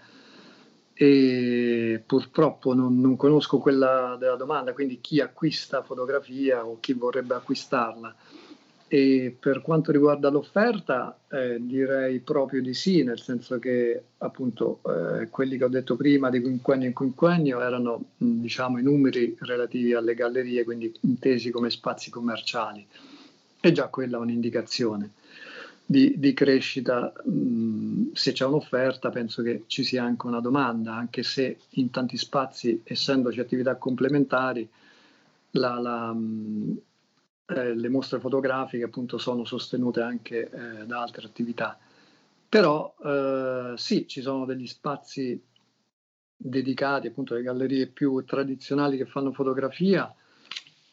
e 0.99 2.03
purtroppo 2.07 2.73
non, 2.73 2.99
non, 2.99 3.17
conosco 3.17 3.59
quella 3.59 4.17
della 4.19 4.37
domanda, 4.37 4.73
quindi 4.73 4.99
chi 5.03 5.21
acquista 5.21 5.83
fotografia 5.83 6.65
o 6.65 6.79
chi 6.81 6.95
vorrebbe 6.95 7.35
acquistarla. 7.35 8.15
E 8.89 9.37
per 9.39 9.61
quanto 9.61 9.93
riguarda 9.93 10.31
l'offerta, 10.31 11.19
eh, 11.29 11.59
direi 11.61 12.21
proprio 12.21 12.63
di 12.63 12.73
sì, 12.73 13.03
nel 13.03 13.21
senso 13.21 13.59
che 13.59 14.05
appunto 14.19 14.81
eh, 14.87 15.29
quelli 15.29 15.59
che 15.59 15.65
ho 15.65 15.69
detto 15.69 15.97
prima 15.97 16.31
di 16.31 16.41
quinquennio 16.41 16.87
in 16.87 16.95
quinquennio 16.95 17.61
erano 17.61 18.13
diciamo 18.17 18.79
i 18.79 18.83
numeri 18.83 19.37
relativi 19.41 19.93
alle 19.93 20.15
gallerie, 20.15 20.65
quindi 20.65 20.91
intesi 21.01 21.51
come 21.51 21.69
spazi 21.69 22.09
commerciali. 22.09 22.87
E 23.61 23.73
già 23.73 23.89
quella 23.89 24.17
è 24.17 24.21
un'indicazione 24.21 25.11
di, 25.87 26.19
di 26.19 26.35
crescita, 26.35 27.13
mh, 27.25 28.13
se 28.13 28.33
c'è 28.33 28.45
un'offerta 28.45 29.11
penso 29.11 29.43
che 29.43 29.63
ci 29.69 29.85
sia 29.85 30.03
anche 30.03 30.27
una 30.27 30.41
domanda, 30.41 30.95
anche 30.95 31.23
se 31.23 31.59
in 31.71 31.91
tanti 31.91 32.17
spazi, 32.17 32.83
essendoci 32.83 33.39
attività 33.39 33.77
complementari, 33.77 34.69
la, 35.53 35.79
la, 35.79 36.13
mh, 36.13 36.81
eh, 37.47 37.75
le 37.75 37.89
mostre 37.89 38.19
fotografiche 38.19 38.85
appunto 38.85 39.17
sono 39.19 39.45
sostenute 39.45 40.01
anche 40.01 40.51
eh, 40.51 40.87
da 40.87 41.03
altre 41.03 41.27
attività. 41.27 41.79
Però 42.49 42.95
eh, 43.05 43.75
sì, 43.77 44.09
ci 44.09 44.21
sono 44.21 44.45
degli 44.45 44.67
spazi 44.67 45.41
dedicati 46.37 47.07
appunto 47.07 47.35
alle 47.35 47.43
gallerie 47.43 47.87
più 47.87 48.25
tradizionali 48.25 48.97
che 48.97 49.07
fanno 49.07 49.33
fotografia, 49.33 50.13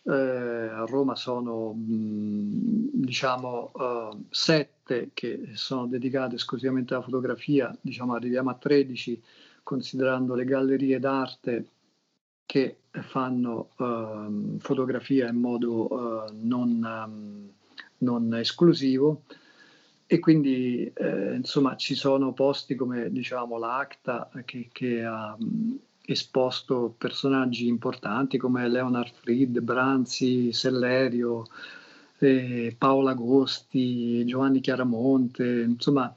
eh, 0.05 0.11
a 0.11 0.83
Roma 0.85 1.15
sono 1.15 1.73
mh, 1.73 2.89
diciamo 2.93 3.71
uh, 3.73 4.25
sette 4.29 5.11
che 5.13 5.51
sono 5.53 5.87
dedicate 5.87 6.35
esclusivamente 6.35 6.93
alla 6.93 7.03
fotografia, 7.03 7.75
diciamo 7.79 8.13
arriviamo 8.13 8.49
a 8.49 8.55
13 8.55 9.21
considerando 9.63 10.35
le 10.35 10.43
gallerie 10.43 10.99
d'arte 10.99 11.67
che 12.45 12.77
fanno 12.91 13.69
uh, 13.77 14.59
fotografia 14.59 15.29
in 15.29 15.37
modo 15.37 15.93
uh, 15.93 16.31
non, 16.33 16.83
um, 16.83 17.49
non, 17.99 18.35
esclusivo. 18.35 19.23
E 20.05 20.19
quindi 20.19 20.91
eh, 20.93 21.33
insomma 21.33 21.75
ci 21.75 21.95
sono 21.95 22.33
posti 22.33 22.75
come 22.75 23.09
diciamo 23.09 23.57
l'ACTA 23.57 24.29
che, 24.45 24.69
che 24.71 25.03
ha 25.03 25.35
esposto 26.05 26.93
personaggi 26.97 27.67
importanti 27.67 28.37
come 28.37 28.67
Leonard 28.67 29.13
Fried, 29.13 29.59
Branzi, 29.59 30.51
Sellerio, 30.51 31.45
eh, 32.19 32.75
Paola 32.77 33.11
Agosti, 33.11 34.25
Giovanni 34.25 34.59
Chiaramonte, 34.59 35.61
insomma, 35.61 36.13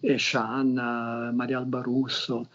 e 0.00 0.16
Scianna, 0.16 1.30
Maria 1.32 1.58
Alba 1.58 1.80
Russo. 1.80 2.48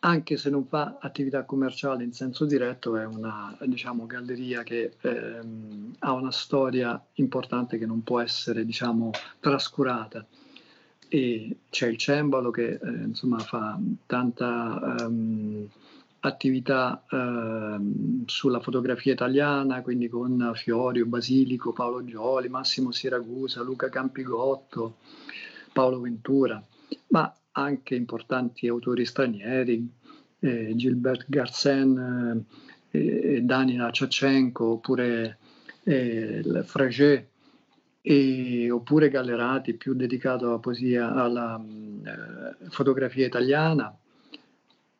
Anche 0.00 0.36
se 0.36 0.50
non 0.50 0.66
fa 0.66 0.98
attività 1.00 1.44
commerciale 1.44 2.04
in 2.04 2.12
senso 2.12 2.44
diretto, 2.44 2.96
è 2.96 3.06
una 3.06 3.56
diciamo, 3.64 4.04
galleria 4.04 4.62
che 4.62 4.92
ehm, 5.00 5.94
ha 6.00 6.12
una 6.12 6.30
storia 6.30 7.02
importante 7.14 7.78
che 7.78 7.86
non 7.86 8.02
può 8.02 8.20
essere 8.20 8.66
diciamo, 8.66 9.10
trascurata 9.40 10.26
e 11.08 11.58
c'è 11.70 11.86
il 11.86 11.96
Cembalo 11.96 12.50
che 12.50 12.78
eh, 12.82 12.88
insomma 13.04 13.38
fa 13.38 13.78
tanta 14.06 14.96
um, 15.06 15.68
attività 16.26 17.04
uh, 17.10 18.22
sulla 18.24 18.60
fotografia 18.60 19.12
italiana, 19.12 19.82
quindi 19.82 20.08
con 20.08 20.52
Fiorio, 20.54 21.04
Basilico, 21.04 21.72
Paolo 21.72 22.02
Gioli, 22.04 22.48
Massimo 22.48 22.92
Siragusa, 22.92 23.62
Luca 23.62 23.90
Campigotto, 23.90 24.96
Paolo 25.72 26.00
Ventura, 26.00 26.62
ma 27.08 27.32
anche 27.52 27.94
importanti 27.94 28.66
autori 28.68 29.04
stranieri, 29.04 29.86
eh, 30.40 30.72
Gilbert 30.74 31.26
Garcen, 31.28 32.44
eh, 32.90 33.40
Dani 33.42 33.78
Ciaccenko, 33.92 34.64
oppure 34.64 35.38
eh, 35.84 36.42
Frege, 36.64 37.28
e, 38.00 38.70
oppure 38.70 39.10
Gallerati, 39.10 39.74
più 39.74 39.94
dedicato 39.94 40.46
alla 40.46 40.58
poesia, 40.58 41.12
alla 41.12 41.62
eh, 41.62 42.68
fotografia 42.70 43.26
italiana, 43.26 43.94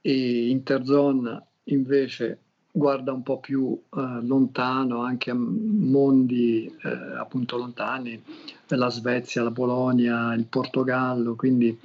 e 0.07 0.51
Interzone 0.51 1.47
invece 1.65 2.39
guarda 2.71 3.11
un 3.13 3.23
po' 3.23 3.39
più 3.39 3.73
eh, 3.73 4.01
lontano, 4.21 5.01
anche 5.01 5.31
a 5.31 5.35
mondi 5.35 6.67
eh, 6.67 7.17
appunto 7.17 7.57
lontani, 7.57 8.23
la 8.67 8.91
Svezia, 8.91 9.43
la 9.43 9.51
Polonia, 9.51 10.35
il 10.35 10.45
Portogallo, 10.45 11.37
quindi 11.37 11.79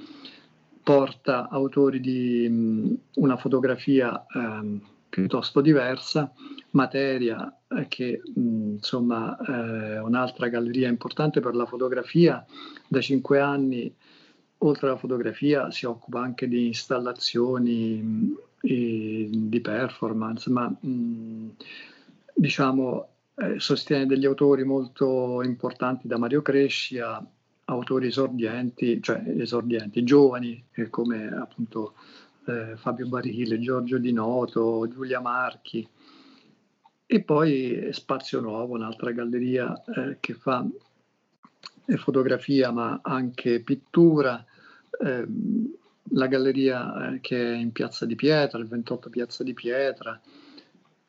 porta 0.84 1.48
autori 1.48 2.02
di 2.02 2.50
mh, 2.50 3.22
una 3.22 3.38
fotografia 3.38 4.26
eh, 4.26 4.80
piuttosto 5.08 5.62
diversa, 5.62 6.30
materia 6.72 7.58
eh, 7.70 7.88
che 7.88 8.22
mh, 8.36 8.72
insomma 8.72 9.38
è 9.38 9.52
eh, 9.52 10.00
un'altra 10.00 10.50
galleria 10.50 10.90
importante 10.90 11.40
per 11.40 11.56
la 11.56 11.66
fotografia. 11.66 12.46
Da 12.86 13.00
cinque 13.00 13.40
anni, 13.40 13.94
oltre 14.60 14.88
alla 14.88 14.98
fotografia, 14.98 15.72
si 15.72 15.86
occupa 15.86 16.22
anche 16.22 16.48
di 16.48 16.68
installazioni 16.68 18.36
di 18.62 19.60
performance, 19.62 20.50
ma 20.50 20.74
diciamo 22.34 23.08
eh, 23.36 23.60
sostiene 23.60 24.06
degli 24.06 24.26
autori 24.26 24.66
molto 24.66 25.42
importanti 25.44 26.08
da 26.08 26.18
Mario 26.18 26.42
Crescia 26.42 27.26
autori 27.66 28.08
esordienti, 28.08 29.02
cioè 29.02 29.24
esordienti, 29.38 30.04
giovani, 30.04 30.62
come 30.90 31.28
appunto 31.28 31.94
eh, 32.48 32.76
Fabio 32.76 33.08
Barile, 33.08 33.60
Giorgio 33.60 33.98
Di 33.98 34.12
Noto, 34.12 34.88
Giulia 34.88 35.22
Marchi. 35.22 35.88
E 37.06 37.24
poi 37.24 37.90
Spazio 37.92 38.40
Nuovo, 38.40 38.74
un'altra 38.74 39.12
galleria 39.12 39.82
eh, 39.84 40.18
che 40.20 40.34
fa 40.34 40.66
fotografia 41.98 42.72
ma 42.72 43.00
anche 43.02 43.62
pittura. 43.62 44.44
Eh, 45.02 45.26
la 46.12 46.28
galleria 46.28 47.14
eh, 47.14 47.20
che 47.22 47.54
è 47.54 47.56
in 47.56 47.72
Piazza 47.72 48.06
di 48.06 48.16
Pietra, 48.16 48.60
il 48.60 48.68
28 48.68 49.10
Piazza 49.10 49.44
di 49.44 49.54
Pietra. 49.54 50.20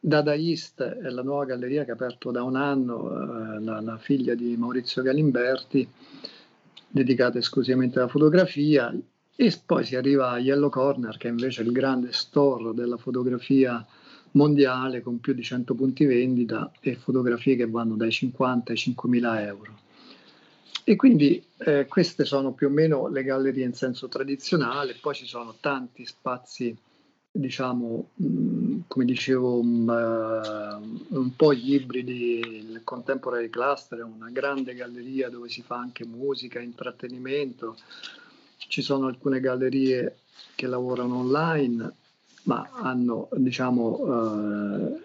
Dadaist 0.03 0.83
è 0.83 1.09
la 1.11 1.23
nuova 1.23 1.45
galleria 1.45 1.85
che 1.85 1.91
ha 1.91 1.95
aperto 1.95 2.31
da 2.31 2.43
un 2.43 2.57
anno, 2.57 3.11
eh, 3.11 3.61
la, 3.61 3.81
la, 3.81 3.99
figlia 3.99 4.35
di 4.35 4.57
Maurizio 4.57 5.03
Galimberti, 5.03 5.87
dedicata 6.89 7.39
esclusivamente 7.39 7.99
alla 7.99 8.09
fotografia. 8.09 8.95
E 9.37 9.61
poi 9.65 9.85
si 9.85 9.97
arriva 9.97 10.31
a 10.31 10.39
Yellow 10.39 10.69
Corner, 10.69 11.17
che 11.17 11.29
è 11.29 11.31
invece 11.31 11.63
il 11.63 11.73
grande 11.73 12.13
store 12.13 12.75
della 12.75 12.99
fotografia 12.99 13.85
mondiale 14.33 15.01
con 15.01 15.19
più 15.19 15.33
di 15.33 15.43
100 15.43 15.75
punti 15.75 16.05
vendita 16.05 16.71
e 16.81 16.95
fotografie 16.95 17.57
che 17.57 17.67
vanno 17.67 17.97
dai 17.97 18.11
50 18.11 18.73
ai 18.73 18.79
5 18.79 19.09
mila 19.09 19.43
euro. 19.43 19.80
E 20.85 20.97
quindi 20.97 21.43
eh, 21.59 21.87
queste 21.87 22.25
sono 22.25 22.53
più 22.53 22.69
o 22.69 22.71
meno 22.71 23.09
le 23.09 23.23
gallerie 23.23 23.65
in 23.65 23.75
senso 23.75 24.09
tradizionale, 24.09 24.97
poi 25.01 25.15
ci 25.15 25.27
sono 25.27 25.57
tanti 25.61 26.07
spazi, 26.07 26.77
diciamo, 27.31 28.09
mh, 28.15 28.27
mm, 28.27 28.81
come 28.87 29.05
dicevo, 29.05 29.63
mh, 29.63 29.89
uh, 29.89 31.19
un 31.19 31.37
po' 31.37 31.53
ibridi, 31.53 32.41
il 32.41 32.81
contemporary 32.83 33.51
cluster 33.51 33.99
è 33.99 34.03
una 34.03 34.31
grande 34.31 34.75
galleria 34.75 35.29
dove 35.29 35.49
si 35.49 35.63
fa 35.63 35.77
anche 35.77 36.05
musica, 36.05 36.61
intrattenimento, 36.61 37.77
ci 38.57 38.83
sono 38.83 39.07
alcune 39.07 39.41
gallerie 39.41 40.21
che 40.55 40.67
lavorano 40.67 41.19
online, 41.19 41.93
ma 42.45 42.71
hanno, 42.73 43.29
diciamo, 43.37 43.85
uh, 44.01 45.01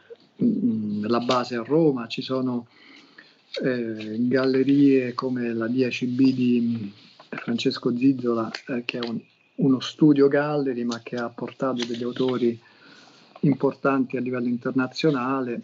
la 1.07 1.19
base 1.19 1.55
a 1.55 1.63
Roma, 1.63 2.07
ci 2.07 2.21
sono 2.21 2.67
eh, 3.63 4.15
gallerie 4.19 5.13
come 5.13 5.53
la 5.53 5.67
10B 5.67 6.33
di 6.33 6.93
Francesco 7.29 7.95
Zizzola, 7.95 8.51
eh, 8.67 8.83
che 8.85 8.99
è 8.99 9.07
un, 9.07 9.19
uno 9.55 9.79
studio 9.79 10.27
gallery, 10.27 10.83
ma 10.83 11.01
che 11.01 11.15
ha 11.15 11.29
portato 11.29 11.85
degli 11.85 12.03
autori 12.03 12.59
importanti 13.41 14.17
a 14.17 14.21
livello 14.21 14.47
internazionale 14.47 15.61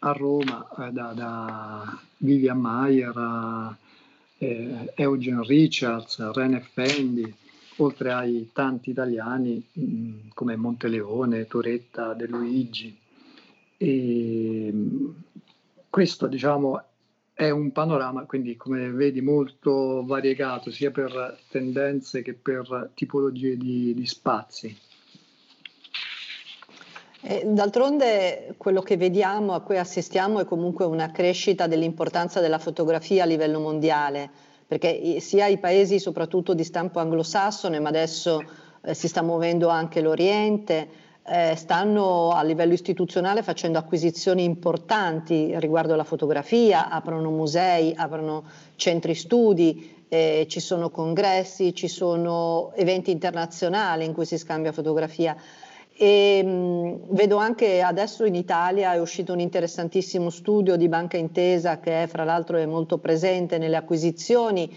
a 0.00 0.12
Roma, 0.12 0.68
eh, 0.78 0.90
da, 0.92 1.12
da, 1.12 1.98
Vivian 2.18 2.58
Mayer 2.58 3.12
a 3.14 3.76
eh, 4.38 4.92
Eugen 4.94 5.42
Richards, 5.42 6.18
René 6.32 6.60
Fendi, 6.60 7.34
oltre 7.76 8.12
ai 8.12 8.50
tanti 8.52 8.90
italiani 8.90 9.62
mh, 9.72 10.28
come 10.34 10.56
Monteleone, 10.56 11.46
Toretta, 11.46 12.14
De 12.14 12.26
Luigi. 12.26 12.96
E, 13.76 14.72
questo 15.90 16.26
diciamo 16.26 16.82
è 17.34 17.50
un 17.50 17.72
panorama, 17.72 18.24
quindi 18.26 18.56
come 18.56 18.90
vedi, 18.90 19.20
molto 19.20 20.04
variegato 20.06 20.70
sia 20.70 20.92
per 20.92 21.38
tendenze 21.50 22.22
che 22.22 22.32
per 22.32 22.92
tipologie 22.94 23.56
di, 23.56 23.92
di 23.92 24.06
spazi. 24.06 24.78
D'altronde 27.44 28.54
quello 28.56 28.82
che 28.82 28.96
vediamo, 28.96 29.54
a 29.54 29.62
cui 29.62 29.78
assistiamo, 29.78 30.40
è 30.40 30.44
comunque 30.44 30.84
una 30.84 31.10
crescita 31.10 31.66
dell'importanza 31.66 32.40
della 32.40 32.58
fotografia 32.58 33.24
a 33.24 33.26
livello 33.26 33.58
mondiale, 33.58 34.30
perché 34.66 35.18
sia 35.20 35.46
i 35.46 35.58
paesi 35.58 35.98
soprattutto 35.98 36.54
di 36.54 36.64
stampo 36.64 37.00
anglosassone, 37.00 37.80
ma 37.80 37.88
adesso 37.88 38.42
eh, 38.82 38.94
si 38.94 39.08
sta 39.08 39.22
muovendo 39.22 39.68
anche 39.68 40.02
l'Oriente, 40.02 40.88
eh, 41.26 41.54
stanno 41.56 42.30
a 42.30 42.42
livello 42.42 42.74
istituzionale 42.74 43.42
facendo 43.42 43.78
acquisizioni 43.78 44.44
importanti 44.44 45.58
riguardo 45.58 45.94
alla 45.94 46.04
fotografia, 46.04 46.90
aprono 46.90 47.30
musei, 47.30 47.94
aprono 47.96 48.44
centri 48.76 49.14
studi, 49.14 50.04
eh, 50.08 50.46
ci 50.48 50.60
sono 50.60 50.90
congressi, 50.90 51.74
ci 51.74 51.88
sono 51.88 52.72
eventi 52.74 53.10
internazionali 53.10 54.04
in 54.04 54.12
cui 54.12 54.26
si 54.26 54.36
scambia 54.36 54.72
fotografia. 54.72 55.34
E, 55.96 56.42
mh, 56.42 57.14
vedo 57.14 57.36
anche 57.36 57.80
adesso 57.80 58.24
in 58.24 58.34
Italia 58.34 58.92
è 58.92 59.00
uscito 59.00 59.32
un 59.32 59.40
interessantissimo 59.40 60.28
studio 60.28 60.76
di 60.76 60.88
Banca 60.88 61.16
Intesa 61.16 61.80
che 61.80 62.02
è, 62.02 62.06
fra 62.06 62.24
l'altro 62.24 62.58
è 62.58 62.66
molto 62.66 62.98
presente 62.98 63.56
nelle 63.56 63.76
acquisizioni. 63.76 64.70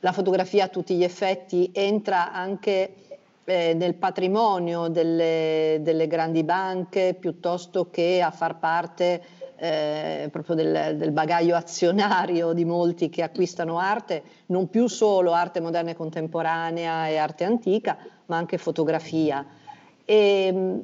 La 0.00 0.12
fotografia 0.12 0.64
a 0.64 0.68
tutti 0.68 0.96
gli 0.96 1.04
effetti 1.04 1.70
entra 1.72 2.30
anche 2.32 2.92
eh, 3.44 3.74
nel 3.74 3.94
patrimonio 3.94 4.88
delle, 4.88 5.78
delle, 5.80 6.06
grandi 6.06 6.44
banche 6.44 7.16
piuttosto 7.18 7.90
che 7.90 8.20
a 8.22 8.30
far 8.30 8.58
parte 8.58 9.22
eh, 9.56 10.28
proprio 10.30 10.56
del, 10.56 10.96
del, 10.96 11.12
bagaglio 11.12 11.54
azionario 11.54 12.52
di 12.52 12.64
molti 12.64 13.08
che 13.08 13.22
acquistano 13.22 13.78
arte, 13.78 14.22
non 14.46 14.68
più 14.68 14.86
solo 14.86 15.32
arte 15.32 15.60
moderna 15.60 15.90
e 15.90 15.94
contemporanea 15.94 17.08
e 17.08 17.16
arte 17.16 17.44
antica, 17.44 17.96
ma 18.26 18.36
anche 18.36 18.58
fotografia. 18.58 19.46
E, 20.04 20.82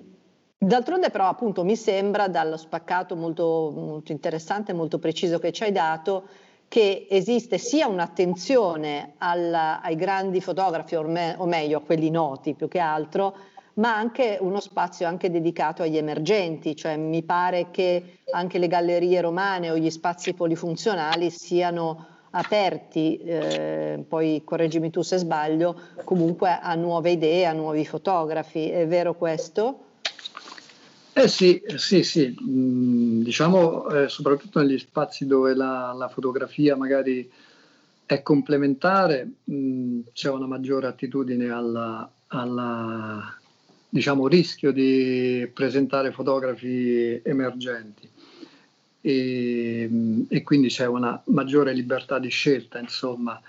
D'altronde 0.62 1.08
però 1.08 1.26
appunto 1.26 1.64
mi 1.64 1.74
sembra 1.74 2.28
dallo 2.28 2.58
spaccato 2.58 3.16
molto, 3.16 3.72
molto 3.74 4.12
interessante, 4.12 4.74
molto 4.74 4.98
preciso 4.98 5.38
che 5.38 5.52
ci 5.52 5.62
hai 5.62 5.72
dato, 5.72 6.24
che 6.70 7.08
esiste 7.10 7.58
sia 7.58 7.88
un'attenzione 7.88 9.14
alla, 9.18 9.80
ai 9.82 9.96
grandi 9.96 10.40
fotografi, 10.40 10.94
o, 10.94 11.02
me, 11.02 11.34
o, 11.36 11.44
meglio 11.44 11.78
a 11.78 11.80
quelli 11.80 12.10
noti 12.10 12.54
più 12.54 12.68
che 12.68 12.78
altro, 12.78 13.34
ma 13.74 13.96
anche 13.96 14.38
uno 14.40 14.60
spazio 14.60 15.08
anche 15.08 15.32
dedicato 15.32 15.82
agli 15.82 15.96
emergenti, 15.96 16.76
cioè 16.76 16.96
mi 16.96 17.24
pare 17.24 17.72
che 17.72 18.18
anche 18.30 18.58
le 18.58 18.68
gallerie 18.68 19.20
romane 19.20 19.68
o 19.68 19.76
gli 19.76 19.90
spazi 19.90 20.32
polifunzionali 20.32 21.28
siano 21.30 22.06
aperti, 22.30 23.18
eh, 23.18 24.04
poi 24.08 24.42
correggimi 24.44 24.90
tu 24.90 25.02
se 25.02 25.16
sbaglio, 25.16 25.76
comunque 26.04 26.56
a 26.56 26.72
nuove 26.76 27.10
idee, 27.10 27.46
a 27.46 27.52
nuovi 27.52 27.84
fotografi, 27.84 28.70
è 28.70 28.86
vero 28.86 29.16
questo? 29.16 29.86
Eh 31.12 31.28
sì, 31.28 31.62
sì, 31.76 32.02
sì, 32.04 32.36
mm, 32.40 33.22
diciamo 33.22 33.88
eh, 33.88 34.08
soprattutto 34.08 34.60
negli 34.60 34.78
spazi 34.78 35.26
dove 35.26 35.54
la, 35.54 35.92
la 35.92 36.08
fotografia 36.08 36.76
magari 36.76 37.28
è 38.06 38.22
complementare, 38.22 39.28
mh, 39.44 39.54
mm, 39.54 40.00
c'è 40.12 40.30
una 40.30 40.46
maggiore 40.46 40.86
attitudine 40.86 41.50
al 41.50 42.08
diciamo, 43.90 44.28
rischio 44.28 44.72
di 44.72 45.50
presentare 45.52 46.12
fotografi 46.12 47.20
emergenti. 47.24 48.08
E, 49.02 49.88
mm, 49.90 50.22
e, 50.28 50.42
quindi 50.42 50.68
c'è 50.68 50.86
una 50.86 51.20
maggiore 51.26 51.72
libertà 51.74 52.18
di 52.18 52.28
scelta, 52.28 52.78
insomma, 52.78 53.40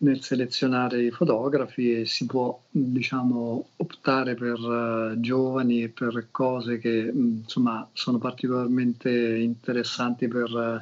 nel 0.00 0.22
selezionare 0.22 1.02
i 1.02 1.10
fotografi 1.10 2.00
e 2.00 2.06
si 2.06 2.26
può 2.26 2.58
diciamo, 2.70 3.68
optare 3.76 4.34
per 4.34 4.58
uh, 4.58 5.20
giovani 5.20 5.82
e 5.82 5.88
per 5.88 6.28
cose 6.30 6.78
che 6.78 7.10
insomma, 7.12 7.88
sono 7.92 8.18
particolarmente 8.18 9.10
interessanti 9.10 10.28
per 10.28 10.50
uh, 10.50 10.80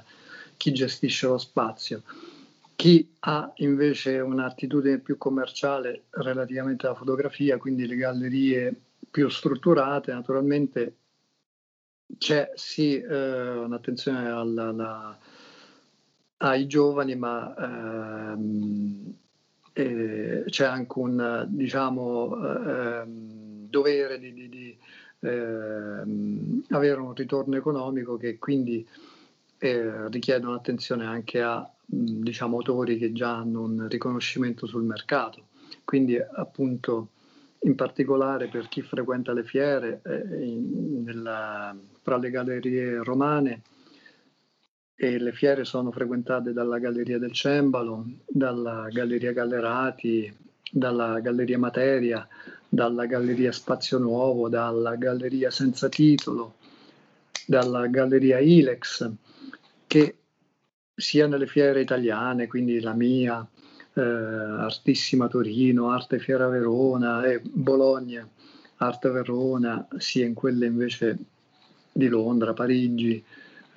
chi 0.57 0.73
gestisce 0.73 1.27
lo 1.27 1.39
spazio. 1.39 2.03
Chi 2.77 3.09
ha 3.21 3.51
invece 3.57 4.21
un'attitudine 4.21 4.99
più 4.99 5.19
commerciale 5.19 6.05
relativamente 6.11 6.87
alla 6.87 6.95
fotografia, 6.95 7.59
quindi 7.59 7.87
le 7.87 7.97
gallerie 7.97 8.75
più 9.11 9.29
strutturate, 9.29 10.13
naturalmente 10.13 10.95
c'è 12.19 12.53
sì 12.55 12.99
eh, 13.01 13.51
un'attenzione 13.51 14.29
alla, 14.29 14.69
alla 14.69 15.19
ai 16.39 16.67
giovani, 16.67 17.17
ma 17.17 17.55
ehm, 18.33 19.15
eh, 19.73 20.45
c'è 20.47 20.65
anche 20.65 20.99
un 20.99 21.47
diciamo, 21.49 22.37
ehm, 22.37 23.69
dovere 23.69 24.19
di, 24.19 24.33
di, 24.33 24.49
di 24.49 24.77
ehm, 25.21 26.65
avere 26.71 27.01
un 27.01 27.15
ritorno 27.15 27.57
economico 27.57 28.17
che 28.17 28.39
quindi 28.39 28.87
eh, 29.59 30.09
richiedono 30.09 30.55
attenzione 30.55 31.05
anche 31.05 31.43
a 31.43 31.69
diciamo, 31.85 32.57
autori 32.57 32.99
che 32.99 33.13
già 33.13 33.37
hanno 33.37 33.63
un 33.63 33.89
riconoscimento 33.89 34.67
sul 34.67 34.85
mercato. 34.85 35.47
Quindi 35.85 36.19
appunto 36.19 37.09
in 37.63 37.75
particolare 37.75 38.49
per 38.49 38.69
chi 38.69 38.83
frequenta 38.83 39.33
le 39.33 39.43
fiere, 39.43 40.01
eh, 40.05 40.45
in, 40.45 41.03
nella, 41.03 41.75
tra 42.03 42.17
le 42.17 42.31
gallerie 42.31 43.03
romane, 43.03 43.63
e 45.01 45.17
le 45.17 45.31
fiere 45.31 45.65
sono 45.65 45.93
frequentate 45.93 46.53
dalla 46.53 46.81
Galleria 46.81 47.21
del 47.21 47.31
Cembalo, 47.31 48.05
dalla 48.27 48.89
Galleria 48.91 49.33
Gallerati, 49.33 50.37
dalla 50.73 51.21
Galleria 51.21 51.57
Materia, 51.57 52.27
dalla 52.69 53.07
Galleria 53.07 53.53
Spazio 53.53 53.99
Nuovo, 53.99 54.49
dalla 54.49 54.97
Galleria 54.97 55.53
Senza 55.53 55.89
Titolo, 55.89 56.55
dalla 57.47 57.87
Galleria 57.87 58.41
Ilex, 58.41 59.09
che 59.87 60.17
sia 60.97 61.29
nelle 61.29 61.47
fiere 61.47 61.81
italiane, 61.81 62.49
quindi 62.49 62.81
la 62.81 62.93
mia, 62.93 63.47
eh, 63.93 64.01
Artissima 64.01 65.29
Torino, 65.29 65.91
Arte 65.91 66.19
Fiera 66.19 66.49
Verona 66.49 67.25
e 67.25 67.41
Bologna, 67.41 68.29
Arte 68.79 69.11
Verona, 69.11 69.87
sia 69.99 70.27
in 70.27 70.35
quelle 70.35 70.67
invece 70.67 71.17
di 71.93 72.09
Londra, 72.09 72.53
Parigi, 72.53 73.25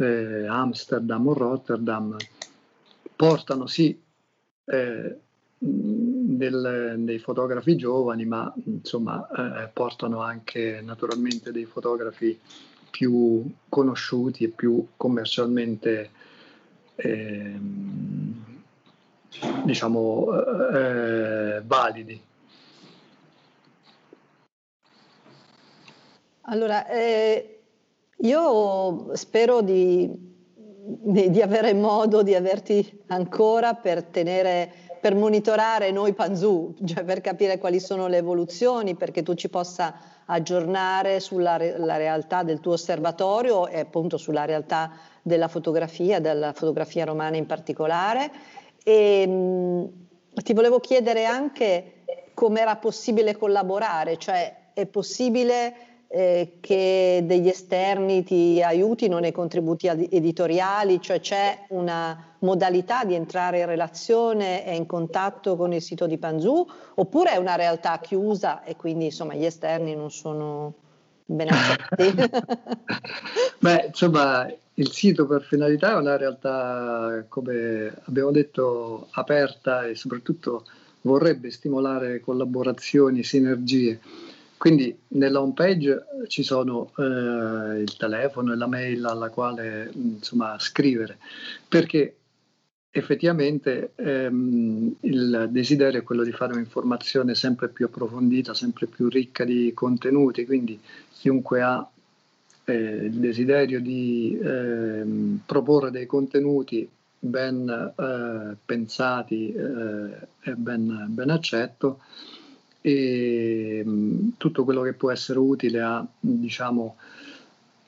eh, 0.01 0.47
Amsterdam 0.47 1.27
o 1.27 1.33
Rotterdam, 1.33 2.15
portano 3.15 3.67
sì 3.67 3.99
eh, 4.65 5.17
del, 5.57 6.95
dei 6.99 7.19
fotografi 7.19 7.75
giovani, 7.75 8.25
ma 8.25 8.51
insomma 8.65 9.27
eh, 9.63 9.67
portano 9.67 10.21
anche 10.21 10.81
naturalmente 10.81 11.51
dei 11.51 11.65
fotografi 11.65 12.39
più 12.89 13.43
conosciuti 13.69 14.43
e 14.43 14.49
più 14.49 14.87
commercialmente 14.97 16.09
eh, 16.95 17.59
diciamo 19.63 20.27
eh, 20.73 21.61
validi. 21.63 22.21
Allora, 26.45 26.87
eh, 26.87 27.50
io 28.21 29.15
spero 29.15 29.61
di, 29.61 30.09
di, 30.09 31.41
avere 31.41 31.73
modo 31.73 32.23
di 32.23 32.35
averti 32.35 33.03
ancora 33.07 33.73
per 33.73 34.03
tenere 34.03 34.71
per 35.01 35.15
monitorare 35.15 35.89
noi 35.89 36.13
Panzu, 36.13 36.75
cioè 36.85 37.03
per 37.03 37.21
capire 37.21 37.57
quali 37.57 37.79
sono 37.79 38.07
le 38.07 38.17
evoluzioni, 38.17 38.93
perché 38.93 39.23
tu 39.23 39.33
ci 39.33 39.49
possa 39.49 39.95
aggiornare 40.25 41.19
sulla 41.19 41.57
re- 41.57 41.75
realtà 41.97 42.43
del 42.43 42.59
tuo 42.59 42.73
osservatorio 42.73 43.67
e 43.67 43.79
appunto 43.79 44.17
sulla 44.17 44.45
realtà 44.45 44.91
della 45.23 45.47
fotografia, 45.47 46.19
della 46.19 46.53
fotografia 46.53 47.03
romana 47.03 47.35
in 47.35 47.47
particolare. 47.47 48.31
E, 48.83 49.25
mh, 49.25 49.89
ti 50.43 50.53
volevo 50.53 50.79
chiedere 50.79 51.25
anche 51.25 52.03
come 52.35 52.61
era 52.61 52.75
possibile 52.75 53.35
collaborare, 53.35 54.17
cioè 54.17 54.69
è 54.73 54.85
possibile 54.85 55.90
eh, 56.13 56.57
che 56.59 57.23
degli 57.23 57.47
esterni 57.47 58.23
ti 58.23 58.61
aiutino 58.61 59.19
nei 59.19 59.31
contributi 59.31 59.87
editoriali, 59.87 60.99
cioè 61.01 61.21
c'è 61.21 61.65
una 61.69 62.35
modalità 62.39 63.05
di 63.05 63.13
entrare 63.13 63.59
in 63.59 63.65
relazione 63.65 64.65
e 64.65 64.75
in 64.75 64.85
contatto 64.85 65.55
con 65.55 65.71
il 65.71 65.81
sito 65.81 66.07
di 66.07 66.17
Panzu, 66.17 66.67
oppure 66.95 67.31
è 67.31 67.37
una 67.37 67.55
realtà 67.55 67.97
chiusa 67.99 68.61
e 68.63 68.75
quindi 68.75 69.05
insomma 69.05 69.35
gli 69.35 69.45
esterni 69.45 69.95
non 69.95 70.11
sono 70.11 70.73
ben 71.23 71.47
accetti? 71.49 72.29
Beh, 73.59 73.85
insomma, 73.87 74.51
il 74.73 74.91
sito 74.91 75.25
per 75.25 75.43
finalità 75.43 75.93
è 75.93 75.95
una 75.95 76.17
realtà, 76.17 77.23
come 77.29 77.93
abbiamo 78.03 78.31
detto, 78.31 79.07
aperta 79.11 79.85
e 79.85 79.95
soprattutto 79.95 80.65
vorrebbe 81.03 81.51
stimolare 81.51 82.19
collaborazioni, 82.19 83.23
sinergie 83.23 83.99
quindi 84.61 84.95
nella 85.07 85.41
home 85.41 85.53
page 85.53 86.05
ci 86.27 86.43
sono 86.43 86.91
eh, 86.95 87.81
il 87.81 87.97
telefono 87.97 88.53
e 88.53 88.55
la 88.55 88.67
mail 88.67 89.03
alla 89.05 89.31
quale 89.31 89.89
insomma, 89.91 90.55
scrivere, 90.59 91.17
perché 91.67 92.17
effettivamente 92.91 93.93
ehm, 93.95 94.97
il 94.99 95.47
desiderio 95.49 96.01
è 96.01 96.03
quello 96.03 96.21
di 96.23 96.31
fare 96.31 96.53
un'informazione 96.53 97.33
sempre 97.33 97.69
più 97.69 97.87
approfondita, 97.87 98.53
sempre 98.53 98.85
più 98.85 99.09
ricca 99.09 99.45
di 99.45 99.71
contenuti, 99.73 100.45
quindi 100.45 100.79
chiunque 101.09 101.63
ha 101.63 101.89
eh, 102.65 102.73
il 102.73 103.13
desiderio 103.13 103.81
di 103.81 104.37
eh, 104.39 105.03
proporre 105.43 105.89
dei 105.89 106.05
contenuti 106.05 106.87
ben 107.17 107.67
eh, 107.97 108.57
pensati 108.63 109.51
eh, 109.53 110.27
e 110.39 110.53
ben, 110.53 111.07
ben 111.09 111.31
accetto, 111.31 112.01
e 112.81 113.83
mh, 113.85 114.33
tutto 114.37 114.63
quello 114.63 114.81
che 114.81 114.93
può 114.93 115.11
essere 115.11 115.39
utile 115.39 115.81
a 115.81 116.05
diciamo 116.19 116.95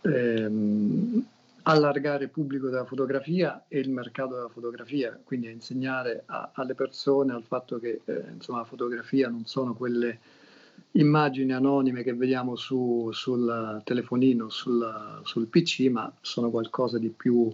ehm, 0.02 1.26
allargare 1.64 2.26
il 2.26 2.30
pubblico 2.30 2.70
della 2.70 2.86
fotografia 2.86 3.64
e 3.68 3.80
il 3.80 3.90
mercato 3.90 4.36
della 4.36 4.50
fotografia, 4.50 5.18
quindi 5.24 5.48
a 5.48 5.52
insegnare 5.52 6.24
a, 6.26 6.52
alle 6.54 6.76
persone 6.76 7.34
al 7.34 7.44
fatto 7.44 7.80
che 7.80 8.02
eh, 8.06 8.24
insomma, 8.34 8.60
la 8.60 8.66
fotografia 8.66 9.30
non 9.30 9.46
sono 9.46 9.74
quelle 9.74 10.20
immagini 10.92 11.54
anonime 11.54 12.04
che 12.04 12.14
vediamo 12.14 12.56
su, 12.56 13.10
sul 13.14 13.82
telefonino, 13.84 14.50
sul, 14.50 15.22
sul, 15.24 15.48
PC, 15.48 15.90
ma 15.90 16.12
sono 16.22 16.50
qualcosa 16.50 16.98
di 17.00 17.10
più 17.10 17.52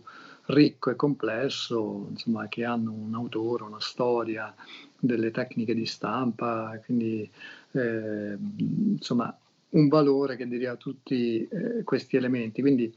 ricco 0.48 0.90
e 0.90 0.96
complesso, 0.96 2.08
insomma, 2.10 2.48
che 2.48 2.66
hanno 2.66 2.92
un 2.92 3.14
autore, 3.14 3.64
una 3.64 3.80
storia, 3.80 4.54
delle 5.00 5.32
tecniche 5.32 5.74
di 5.74 5.86
stampa, 5.86 6.80
quindi 6.84 7.30
eh, 7.72 8.38
insomma 8.38 9.36
un 9.70 9.88
valore 9.88 10.36
che 10.36 10.48
diria 10.48 10.76
tutti 10.76 11.48
eh, 11.48 11.84
questi 11.84 12.18
elementi. 12.18 12.62
Quindi 12.62 12.94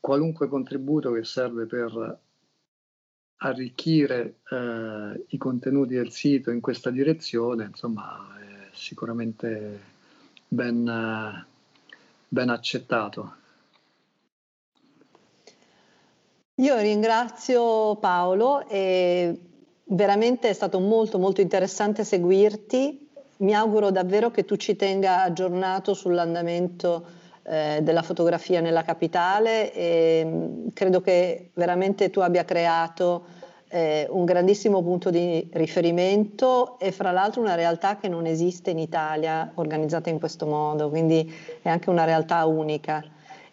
qualunque 0.00 0.48
contributo 0.48 1.12
che 1.12 1.24
serve 1.24 1.66
per 1.66 2.20
arricchire 3.36 4.36
eh, 4.50 5.24
i 5.28 5.38
contenuti 5.38 5.94
del 5.94 6.10
sito 6.10 6.50
in 6.50 6.60
questa 6.60 6.90
direzione, 6.90 7.64
insomma, 7.64 8.36
è 8.38 8.68
sicuramente 8.72 9.80
ben, 10.48 11.46
ben 12.28 12.48
accettato. 12.48 13.40
Io 16.56 16.78
ringrazio 16.78 17.96
Paolo 17.96 18.68
e 18.68 19.51
veramente 19.92 20.48
è 20.48 20.52
stato 20.52 20.80
molto 20.80 21.18
molto 21.18 21.40
interessante 21.40 22.04
seguirti. 22.04 23.08
Mi 23.38 23.54
auguro 23.54 23.90
davvero 23.90 24.30
che 24.30 24.44
tu 24.44 24.56
ci 24.56 24.76
tenga 24.76 25.22
aggiornato 25.22 25.94
sull'andamento 25.94 27.20
eh, 27.44 27.80
della 27.82 28.02
fotografia 28.02 28.60
nella 28.60 28.82
capitale 28.82 29.72
e 29.72 30.22
mm, 30.24 30.68
credo 30.74 31.00
che 31.00 31.50
veramente 31.54 32.10
tu 32.10 32.20
abbia 32.20 32.44
creato 32.44 33.24
eh, 33.68 34.06
un 34.10 34.24
grandissimo 34.24 34.82
punto 34.82 35.10
di 35.10 35.48
riferimento 35.52 36.78
e 36.78 36.92
fra 36.92 37.10
l'altro 37.10 37.40
una 37.40 37.54
realtà 37.54 37.96
che 37.96 38.08
non 38.08 38.26
esiste 38.26 38.70
in 38.70 38.78
Italia 38.78 39.50
organizzata 39.54 40.10
in 40.10 40.18
questo 40.18 40.46
modo, 40.46 40.88
quindi 40.88 41.32
è 41.62 41.68
anche 41.68 41.90
una 41.90 42.04
realtà 42.04 42.44
unica. 42.44 43.02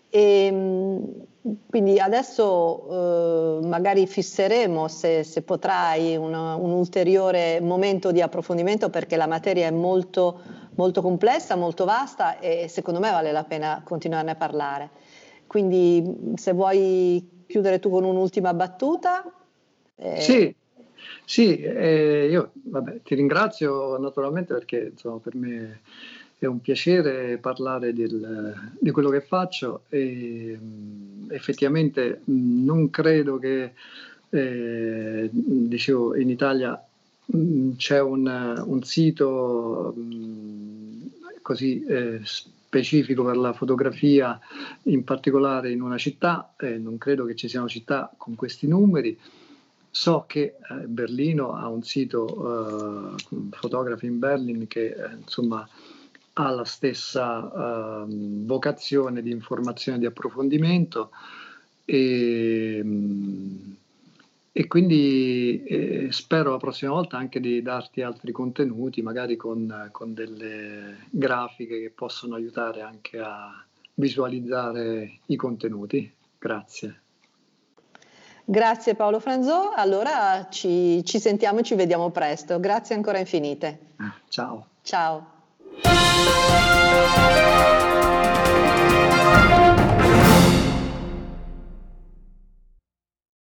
E, 0.09 0.49
mm, 0.51 1.03
quindi 1.41 1.99
adesso 1.99 3.59
eh, 3.61 3.65
magari 3.65 4.05
fisseremo, 4.07 4.87
se, 4.87 5.23
se 5.23 5.41
potrai, 5.41 6.17
una, 6.17 6.55
un 6.55 6.71
ulteriore 6.71 7.61
momento 7.61 8.11
di 8.11 8.21
approfondimento 8.21 8.89
perché 8.89 9.15
la 9.15 9.27
materia 9.27 9.67
è 9.67 9.71
molto, 9.71 10.41
molto 10.75 11.01
complessa, 11.01 11.55
molto 11.55 11.85
vasta 11.85 12.39
e 12.39 12.67
secondo 12.67 12.99
me 12.99 13.11
vale 13.11 13.31
la 13.31 13.45
pena 13.45 13.81
continuarne 13.85 14.31
a 14.31 14.35
parlare. 14.35 14.89
Quindi 15.47 16.33
se 16.35 16.51
vuoi 16.51 17.43
chiudere 17.47 17.79
tu 17.79 17.89
con 17.89 18.03
un'ultima 18.03 18.53
battuta. 18.53 19.23
Eh... 19.95 20.19
Sì, 20.21 20.53
sì 21.23 21.57
eh, 21.57 22.27
io 22.29 22.51
vabbè, 22.53 23.01
ti 23.01 23.15
ringrazio 23.15 23.97
naturalmente 23.97 24.53
perché 24.53 24.89
insomma, 24.91 25.19
per 25.19 25.35
me 25.35 25.79
è 26.39 26.45
un 26.45 26.61
piacere 26.61 27.37
parlare 27.37 27.93
del, 27.93 28.71
di 28.79 28.91
quello 28.91 29.09
che 29.09 29.19
faccio 29.19 29.83
e 29.89 30.57
effettivamente 31.27 32.21
non 32.25 32.89
credo 32.89 33.37
che, 33.37 33.73
eh, 34.29 35.29
dicevo, 35.31 36.15
in 36.15 36.29
Italia 36.29 36.81
c'è 37.75 38.01
un, 38.01 38.63
un 38.65 38.83
sito 38.83 39.93
così 41.41 41.83
eh, 41.83 42.21
specifico 42.23 43.23
per 43.25 43.35
la 43.35 43.51
fotografia, 43.51 44.39
in 44.83 45.03
particolare 45.03 45.71
in 45.71 45.81
una 45.81 45.97
città, 45.97 46.53
eh, 46.57 46.77
non 46.77 46.97
credo 46.97 47.25
che 47.25 47.35
ci 47.35 47.49
siano 47.49 47.67
città 47.67 48.13
con 48.15 48.35
questi 48.35 48.67
numeri. 48.67 49.17
So 49.91 50.25
che 50.27 50.41
eh, 50.41 50.85
Berlino 50.85 51.53
ha 51.53 51.67
un 51.67 51.81
sito, 51.81 53.15
eh, 53.17 53.47
Fotografi 53.49 54.05
in 54.05 54.19
Berlin, 54.19 54.67
che 54.67 54.85
eh, 54.89 55.15
insomma 55.19 55.67
ha 56.39 56.49
la 56.51 56.63
stessa 56.63 58.03
uh, 58.03 58.45
vocazione 58.45 59.21
di 59.21 59.29
informazione 59.29 59.99
di 59.99 60.05
approfondimento 60.05 61.11
e, 61.83 62.83
e 64.51 64.67
quindi 64.67 65.63
eh, 65.65 66.07
spero 66.11 66.51
la 66.51 66.57
prossima 66.57 66.91
volta 66.91 67.17
anche 67.17 67.41
di 67.41 67.61
darti 67.61 68.01
altri 68.01 68.31
contenuti, 68.31 69.01
magari 69.01 69.35
con, 69.35 69.89
con 69.91 70.13
delle 70.13 71.07
grafiche 71.09 71.81
che 71.81 71.89
possono 71.89 72.35
aiutare 72.35 72.81
anche 72.81 73.19
a 73.19 73.61
visualizzare 73.95 75.19
i 75.25 75.35
contenuti. 75.35 76.09
Grazie. 76.37 77.01
Grazie 78.45 78.95
Paolo 78.95 79.19
Franzò, 79.19 79.73
allora 79.75 80.47
ci, 80.49 81.03
ci 81.03 81.19
sentiamo 81.19 81.59
e 81.59 81.63
ci 81.63 81.75
vediamo 81.75 82.09
presto. 82.11 82.59
Grazie 82.61 82.95
ancora 82.95 83.19
infinite. 83.19 83.79
Ciao. 84.29 84.67
Ciao. 84.81 85.38
Música 85.83 87.48